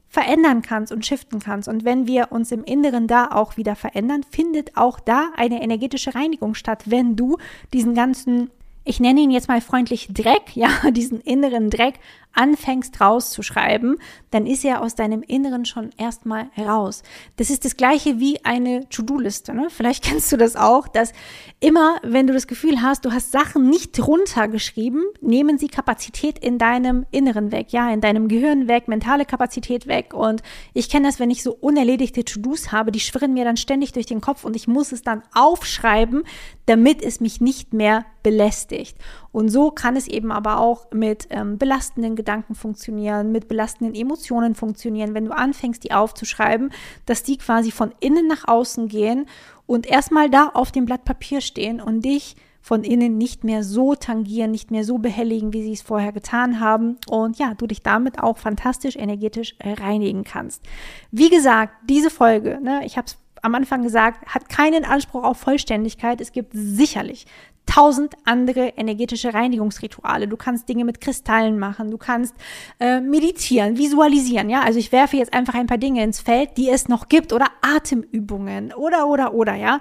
verändern 0.09 0.61
kannst 0.61 0.91
und 0.91 1.05
shiften 1.05 1.39
kannst. 1.39 1.69
Und 1.69 1.85
wenn 1.85 2.05
wir 2.05 2.33
uns 2.33 2.51
im 2.51 2.65
Inneren 2.65 3.07
da 3.07 3.29
auch 3.31 3.55
wieder 3.55 3.77
verändern, 3.77 4.23
findet 4.29 4.75
auch 4.75 4.99
da 4.99 5.29
eine 5.37 5.63
energetische 5.63 6.13
Reinigung 6.13 6.53
statt, 6.53 6.83
wenn 6.87 7.15
du 7.15 7.37
diesen 7.71 7.95
ganzen 7.95 8.51
ich 8.83 8.99
nenne 8.99 9.21
ihn 9.21 9.31
jetzt 9.31 9.47
mal 9.47 9.61
freundlich 9.61 10.09
Dreck, 10.11 10.43
ja, 10.55 10.69
diesen 10.91 11.21
inneren 11.21 11.69
Dreck 11.69 11.95
anfängst 12.33 12.99
rauszuschreiben, 12.99 13.97
dann 14.31 14.45
ist 14.45 14.65
er 14.65 14.81
aus 14.81 14.95
deinem 14.95 15.21
Inneren 15.21 15.65
schon 15.65 15.91
erstmal 15.97 16.49
raus. 16.57 17.03
Das 17.37 17.49
ist 17.49 17.65
das 17.65 17.77
gleiche 17.77 18.19
wie 18.19 18.43
eine 18.43 18.87
To-Do-Liste. 18.89 19.53
Ne? 19.53 19.67
Vielleicht 19.69 20.03
kennst 20.09 20.31
du 20.31 20.37
das 20.37 20.55
auch, 20.55 20.87
dass 20.87 21.13
immer, 21.59 21.97
wenn 22.03 22.27
du 22.27 22.33
das 22.33 22.47
Gefühl 22.47 22.81
hast, 22.81 23.05
du 23.05 23.11
hast 23.11 23.31
Sachen 23.31 23.69
nicht 23.69 23.99
runtergeschrieben, 24.05 25.03
nehmen 25.21 25.57
sie 25.57 25.67
Kapazität 25.67 26.39
in 26.39 26.57
deinem 26.57 27.05
Inneren 27.11 27.51
weg, 27.51 27.67
ja, 27.69 27.91
in 27.91 28.01
deinem 28.01 28.27
Gehirn 28.27 28.67
weg, 28.67 28.87
mentale 28.87 29.25
Kapazität 29.25 29.87
weg. 29.87 30.13
Und 30.13 30.41
ich 30.73 30.89
kenne 30.89 31.07
das, 31.07 31.19
wenn 31.19 31.31
ich 31.31 31.43
so 31.43 31.53
unerledigte 31.53 32.25
To-Dos 32.25 32.71
habe, 32.71 32.91
die 32.91 32.99
schwirren 32.99 33.33
mir 33.33 33.45
dann 33.45 33.57
ständig 33.57 33.91
durch 33.91 34.05
den 34.05 34.21
Kopf 34.21 34.43
und 34.43 34.55
ich 34.55 34.67
muss 34.67 34.91
es 34.91 35.03
dann 35.03 35.23
aufschreiben, 35.33 36.23
damit 36.65 37.03
es 37.03 37.19
mich 37.19 37.41
nicht 37.41 37.73
mehr 37.73 38.05
belästigt. 38.23 38.97
Und 39.33 39.49
so 39.49 39.71
kann 39.71 39.97
es 39.97 40.07
eben 40.07 40.31
aber 40.31 40.59
auch 40.59 40.87
mit 40.93 41.27
ähm, 41.31 41.57
belastenden 41.57 42.15
Gedanken 42.15 42.55
funktionieren, 42.55 43.33
mit 43.33 43.49
belastenden 43.49 43.95
Emotionen 43.95 44.55
funktionieren, 44.55 45.13
wenn 45.13 45.25
du 45.25 45.35
anfängst, 45.35 45.83
die 45.83 45.91
aufzuschreiben, 45.91 46.71
dass 47.05 47.23
die 47.23 47.37
quasi 47.37 47.71
von 47.71 47.93
innen 47.99 48.27
nach 48.27 48.47
außen 48.47 48.87
gehen 48.87 49.25
und 49.65 49.87
erstmal 49.87 50.29
da 50.29 50.51
auf 50.53 50.71
dem 50.71 50.85
Blatt 50.85 51.03
Papier 51.03 51.41
stehen 51.41 51.81
und 51.81 52.05
dich 52.05 52.35
von 52.61 52.85
innen 52.85 53.17
nicht 53.17 53.43
mehr 53.43 53.61
so 53.63 53.93
tangieren, 53.93 54.51
nicht 54.51 54.71
mehr 54.71 54.85
so 54.85 54.97
behelligen, 54.97 55.51
wie 55.51 55.63
sie 55.63 55.73
es 55.73 55.81
vorher 55.81 56.13
getan 56.13 56.61
haben. 56.61 56.97
Und 57.09 57.37
ja, 57.37 57.55
du 57.55 57.67
dich 57.67 57.81
damit 57.81 58.19
auch 58.19 58.37
fantastisch 58.37 58.95
energetisch 58.95 59.55
reinigen 59.61 60.23
kannst. 60.23 60.63
Wie 61.11 61.29
gesagt, 61.29 61.73
diese 61.89 62.09
Folge, 62.09 62.59
ne, 62.61 62.85
ich 62.85 62.95
habe 62.97 63.07
es 63.07 63.17
am 63.43 63.53
Anfang 63.55 63.83
gesagt, 63.83 64.25
hat 64.25 64.49
keinen 64.49 64.85
Anspruch 64.85 65.23
auf 65.23 65.37
Vollständigkeit. 65.37 66.21
Es 66.21 66.31
gibt 66.31 66.53
sicherlich 66.53 67.25
tausend 67.65 68.15
andere 68.25 68.73
energetische 68.77 69.33
Reinigungsrituale. 69.33 70.27
Du 70.27 70.37
kannst 70.37 70.67
Dinge 70.67 70.85
mit 70.85 70.99
Kristallen 71.01 71.59
machen, 71.59 71.91
du 71.91 71.97
kannst 71.97 72.35
äh, 72.79 72.99
meditieren, 72.99 73.77
visualisieren. 73.77 74.49
Ja, 74.49 74.61
also 74.61 74.79
ich 74.79 74.91
werfe 74.91 75.17
jetzt 75.17 75.33
einfach 75.33 75.53
ein 75.53 75.67
paar 75.67 75.77
Dinge 75.77 76.03
ins 76.03 76.19
Feld, 76.19 76.57
die 76.57 76.69
es 76.69 76.87
noch 76.87 77.07
gibt 77.09 77.31
oder 77.31 77.47
Atemübungen 77.61 78.73
oder 78.73 79.07
oder 79.07 79.33
oder 79.33 79.55
ja, 79.55 79.79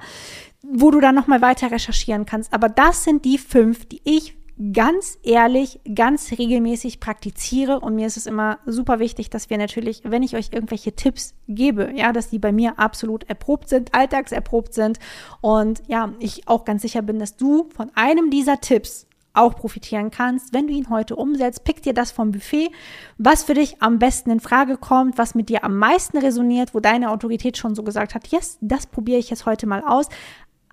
wo 0.63 0.91
du 0.91 1.01
dann 1.01 1.15
noch 1.15 1.27
mal 1.27 1.41
weiter 1.41 1.71
recherchieren 1.71 2.27
kannst. 2.27 2.53
Aber 2.53 2.69
das 2.69 3.05
sind 3.05 3.25
die 3.25 3.39
fünf, 3.39 3.87
die 3.87 4.01
ich 4.05 4.37
ganz 4.73 5.19
ehrlich, 5.23 5.81
ganz 5.95 6.31
regelmäßig 6.31 7.01
praktiziere 7.01 7.81
und 7.81 7.95
mir 7.95 8.07
ist 8.07 8.17
es 8.17 8.27
immer 8.27 8.59
super 8.67 8.99
wichtig, 8.99 9.31
dass 9.31 9.51
wir 9.51 9.59
natürlich, 9.59 10.03
wenn 10.05 10.23
ich 10.23 10.37
euch 10.37 10.51
irgendwelche 10.53 10.93
Tipps 10.93 11.35
gebe, 11.49 11.93
ja, 11.97 12.13
dass 12.13 12.29
die 12.29 12.39
bei 12.39 12.53
mir 12.53 12.79
absolut 12.79 13.29
erprobt 13.29 13.69
sind, 13.69 13.95
alltagserprobt 13.95 14.75
sind 14.75 14.99
und 15.41 15.83
ja, 15.89 16.13
ich 16.21 16.47
auch 16.49 16.65
ganz 16.65 16.83
sicher 16.83 17.03
bin, 17.03 17.19
dass 17.19 17.37
du 17.37 17.69
von 17.75 17.91
einem 17.95 18.31
dieser 18.31 18.61
Tipps 18.61 19.07
auch 19.35 19.57
profitieren 19.57 20.11
kannst, 20.11 20.53
wenn 20.53 20.67
du 20.67 20.75
ihn 20.75 20.91
heute 20.91 21.17
umsetzt. 21.17 21.65
Pick 21.65 21.83
dir 21.83 21.95
das 21.95 22.13
vom 22.13 22.33
Buffet, 22.33 22.71
was 23.17 23.45
für 23.45 23.55
dich 23.55 23.81
am 23.81 23.99
besten 23.99 24.31
in 24.31 24.41
Frage 24.41 24.77
kommt, 24.77 25.17
was 25.17 25.35
mit 25.35 25.49
dir 25.49 25.65
am 25.65 25.79
meisten 25.79 26.19
resoniert, 26.19 26.75
wo 26.75 26.81
deine 26.81 27.11
Autorität 27.11 27.57
schon 27.57 27.75
so 27.75 27.83
gesagt 27.83 28.15
hat, 28.15 28.29
yes, 28.29 28.59
das 28.61 28.87
probiere 28.87 29.19
ich 29.19 29.31
jetzt 29.31 29.47
heute 29.47 29.67
mal 29.67 29.83
aus. 29.83 30.09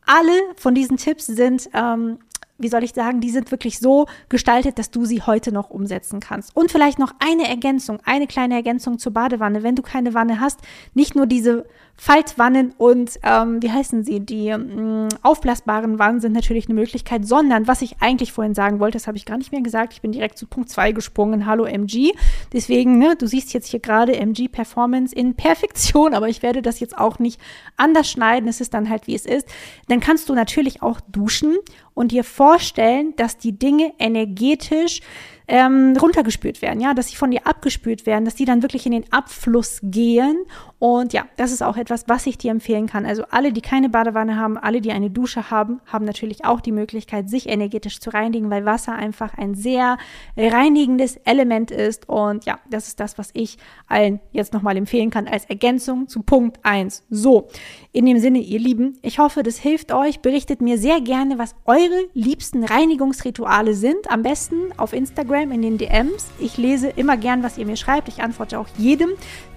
Alle 0.05 0.34
von 0.58 0.75
diesen 0.75 0.98
Tipps 0.98 1.27
sind 1.27 1.69
ähm, 1.74 2.19
wie 2.60 2.68
soll 2.68 2.84
ich 2.84 2.94
sagen, 2.94 3.22
die 3.22 3.32
sind 3.32 3.51
wirklich 3.51 3.80
so 3.80 4.06
gestaltet, 4.28 4.78
dass 4.78 4.92
du 4.92 5.06
sie 5.06 5.22
heute 5.22 5.51
noch 5.51 5.70
umsetzen 5.70 6.20
kannst. 6.20 6.56
Und 6.56 6.72
vielleicht 6.72 7.00
noch 7.00 7.13
eine 7.20 7.48
Ergänzung, 7.48 8.00
eine 8.06 8.28
kleine 8.28 8.56
Ergänzung 8.56 9.00
zur 9.00 9.13
Badewanne. 9.13 9.63
Wenn 9.63 9.75
du 9.75 9.82
keine 9.82 10.13
Wanne 10.13 10.39
hast, 10.39 10.60
nicht 10.94 11.16
nur 11.16 11.25
diese 11.25 11.66
Faltwannen 11.96 12.74
und 12.78 13.20
ähm, 13.24 13.62
wie 13.62 13.72
heißen 13.72 14.04
sie? 14.04 14.22
Die 14.22 14.48
ähm, 14.48 15.10
aufblasbaren 15.22 16.00
Wannen 16.00 16.22
sind 16.22 16.32
natürlich 16.32 16.68
eine 16.68 16.75
Möglichkeit, 16.75 17.28
sondern 17.28 17.68
was 17.68 17.82
ich 17.82 17.98
eigentlich 18.00 18.32
vorhin 18.32 18.56
sagen 18.56 18.80
wollte, 18.80 18.98
das 18.98 19.08
habe 19.08 19.18
ich 19.18 19.25
gar 19.25 19.38
nicht 19.38 19.51
mehr 19.51 19.62
gesagt. 19.62 19.94
Ich 19.94 20.01
bin 20.01 20.13
direkt 20.13 20.38
zu 20.38 20.48
Punkt 20.48 20.70
2 20.70 20.94
gesprungen. 20.94 21.46
Hallo 21.46 21.66
MG. 21.66 22.13
Deswegen, 22.53 22.98
ne, 22.98 23.15
du 23.15 23.27
siehst 23.27 23.53
jetzt 23.53 23.68
hier 23.68 23.79
gerade 23.79 24.15
MG 24.15 24.48
Performance 24.48 25.15
in 25.15 25.36
Perfektion, 25.36 26.13
aber 26.13 26.29
ich 26.29 26.41
werde 26.41 26.62
das 26.62 26.79
jetzt 26.79 26.98
auch 26.98 27.20
nicht 27.20 27.39
anders 27.77 28.10
schneiden. 28.10 28.50
Es 28.50 28.62
ist 28.62 28.74
dann 28.74 28.89
halt, 28.89 29.08
wie 29.08 29.15
es 29.15 29.25
ist. 29.25 29.48
Dann 29.88 30.00
kannst 30.00 30.29
du 30.29 30.34
natürlich 30.34 30.82
auch 30.82 31.00
duschen 31.01 31.57
und 31.94 32.12
dir 32.12 32.24
vorstellen, 32.24 33.14
dass 33.18 33.38
die 33.38 33.57
Dinge 33.57 33.94
energetisch 34.00 35.01
ähm, 35.50 35.98
runtergespült 36.00 36.62
werden, 36.62 36.79
ja, 36.79 36.94
dass 36.94 37.07
sie 37.07 37.16
von 37.16 37.31
dir 37.31 37.46
abgespült 37.48 38.05
werden, 38.05 38.24
dass 38.24 38.35
die 38.35 38.46
dann 38.46 38.62
wirklich 38.62 38.85
in 38.85 38.92
den 38.92 39.12
Abfluss 39.12 39.79
gehen. 39.81 40.38
Und 40.77 41.12
ja, 41.12 41.25
das 41.38 41.51
ist 41.51 41.64
auch 41.64 41.75
etwas, 41.75 42.05
was 42.07 42.27
ich 42.27 42.38
dir 42.38 42.51
empfehlen 42.51 42.85
kann. 42.85 43.05
Also 43.05 43.24
alle, 43.31 43.51
die 43.51 43.62
keine 43.62 43.90
Badewanne 43.90 44.38
haben, 44.38 44.57
alle, 44.57 44.79
die 44.79 44.92
eine 44.92 45.09
Dusche 45.09 45.50
haben, 45.50 45.81
haben 45.88 46.05
natürlich 46.05 46.46
auch 46.46 46.62
die 46.62 46.72
Möglichkeit, 46.72 47.29
sich 47.29 47.50
energetisch 47.50 48.00
zu 48.00 48.12
reinigen, 48.12 48.51
weil 48.51 48.66
Wasser 48.66 48.94
einfach 48.94 49.38
ein 49.38 49.55
sehr 49.55 49.98
reinigendes 50.38 51.16
Element 51.25 51.72
ist. 51.72 52.07
Und 52.07 52.46
ja, 52.46 52.59
das 52.70 52.88
ist 52.88 53.00
das, 53.00 53.18
was 53.18 53.31
ich 53.33 53.57
allen 53.88 54.20
jetzt 54.31 54.53
nochmal 54.53 54.77
empfehlen 54.77 55.09
kann 55.09 55.27
als 55.27 55.46
Ergänzung 55.46 56.07
zu 56.07 56.22
Punkt 56.22 56.59
1. 56.62 57.05
So, 57.09 57.48
in 57.92 58.05
dem 58.05 58.20
Sinne, 58.20 58.38
ihr 58.38 58.59
Lieben, 58.59 59.00
ich 59.01 59.18
hoffe, 59.18 59.42
das 59.42 59.57
hilft 59.57 59.92
euch. 59.92 60.20
Berichtet 60.20 60.62
mir 60.62 60.77
sehr 60.77 61.01
gerne, 61.01 61.40
was 61.40 61.55
eure 61.66 62.05
liebsten 62.14 62.64
Reinigungsrituale 62.64 63.74
sind. 63.74 64.12
Am 64.12 64.22
besten 64.22 64.55
auf 64.77 64.94
Instagram 64.94 65.39
Instagram 65.40 65.52
in 65.52 65.62
den 65.62 65.78
DMs. 65.78 66.28
Ich 66.40 66.58
lese 66.58 66.90
immer 66.90 67.18
gern, 67.18 67.44
was 67.44 67.58
ihr 67.58 67.66
mir 67.66 67.78
schreibt. 67.78 68.08
Ich 68.08 68.22
antworte 68.22 68.60
auch 68.60 68.68
jedem, 68.78 69.10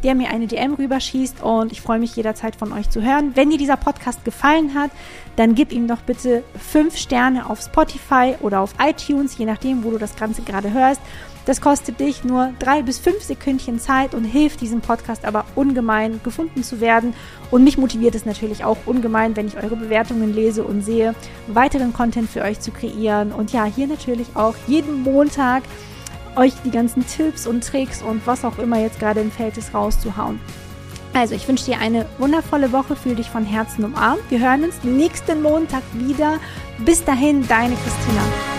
der 0.02 0.14
mir 0.14 0.30
eine 0.30 0.46
DM 0.46 0.74
rüberschießt 0.74 1.42
und 1.42 1.72
ich 1.72 1.80
freue 1.80 1.98
mich 1.98 2.16
jederzeit 2.16 2.56
von 2.56 2.72
euch 2.72 2.90
zu 2.90 3.02
hören. 3.02 3.32
Wenn 3.34 3.50
dir 3.50 3.58
dieser 3.58 3.76
Podcast 3.76 4.24
gefallen 4.24 4.74
hat, 4.74 4.90
dann 5.36 5.54
gib 5.54 5.72
ihm 5.72 5.88
doch 5.88 6.00
bitte 6.00 6.44
fünf 6.58 6.96
Sterne 6.96 7.48
auf 7.48 7.60
Spotify 7.60 8.34
oder 8.40 8.60
auf 8.60 8.74
iTunes, 8.80 9.38
je 9.38 9.46
nachdem, 9.46 9.84
wo 9.84 9.90
du 9.90 9.98
das 9.98 10.16
Ganze 10.16 10.42
gerade 10.42 10.72
hörst. 10.72 11.00
Das 11.44 11.60
kostet 11.60 11.98
dich 11.98 12.22
nur 12.22 12.52
drei 12.58 12.82
bis 12.82 12.98
fünf 12.98 13.22
Sekündchen 13.22 13.80
Zeit 13.80 14.14
und 14.14 14.24
hilft 14.24 14.60
diesem 14.60 14.80
Podcast 14.80 15.24
aber 15.24 15.44
ungemein 15.56 16.20
gefunden 16.22 16.62
zu 16.62 16.80
werden. 16.80 17.14
Und 17.50 17.64
mich 17.64 17.78
motiviert 17.78 18.14
es 18.14 18.24
natürlich 18.24 18.64
auch 18.64 18.76
ungemein, 18.86 19.36
wenn 19.36 19.48
ich 19.48 19.56
eure 19.56 19.76
Bewertungen 19.76 20.32
lese 20.32 20.62
und 20.62 20.82
sehe, 20.82 21.14
weiteren 21.48 21.92
Content 21.92 22.30
für 22.30 22.42
euch 22.42 22.60
zu 22.60 22.70
kreieren. 22.70 23.32
Und 23.32 23.52
ja, 23.52 23.64
hier 23.64 23.88
natürlich 23.88 24.28
auch 24.34 24.54
jeden 24.68 25.02
Montag 25.02 25.64
euch 26.36 26.52
die 26.64 26.70
ganzen 26.70 27.06
Tipps 27.06 27.46
und 27.46 27.66
Tricks 27.66 28.02
und 28.02 28.26
was 28.26 28.44
auch 28.44 28.58
immer 28.58 28.80
jetzt 28.80 28.98
gerade 28.98 29.20
im 29.20 29.30
Feld 29.30 29.56
ist 29.58 29.74
rauszuhauen. 29.74 30.40
Also, 31.14 31.34
ich 31.34 31.46
wünsche 31.46 31.66
dir 31.66 31.78
eine 31.78 32.06
wundervolle 32.18 32.72
Woche, 32.72 32.96
fühl 32.96 33.14
dich 33.14 33.28
von 33.28 33.44
Herzen 33.44 33.84
umarmt. 33.84 34.22
Wir 34.30 34.40
hören 34.40 34.64
uns 34.64 34.82
nächsten 34.82 35.42
Montag 35.42 35.82
wieder. 35.92 36.38
Bis 36.78 37.04
dahin, 37.04 37.46
deine 37.46 37.74
Christina. 37.74 38.51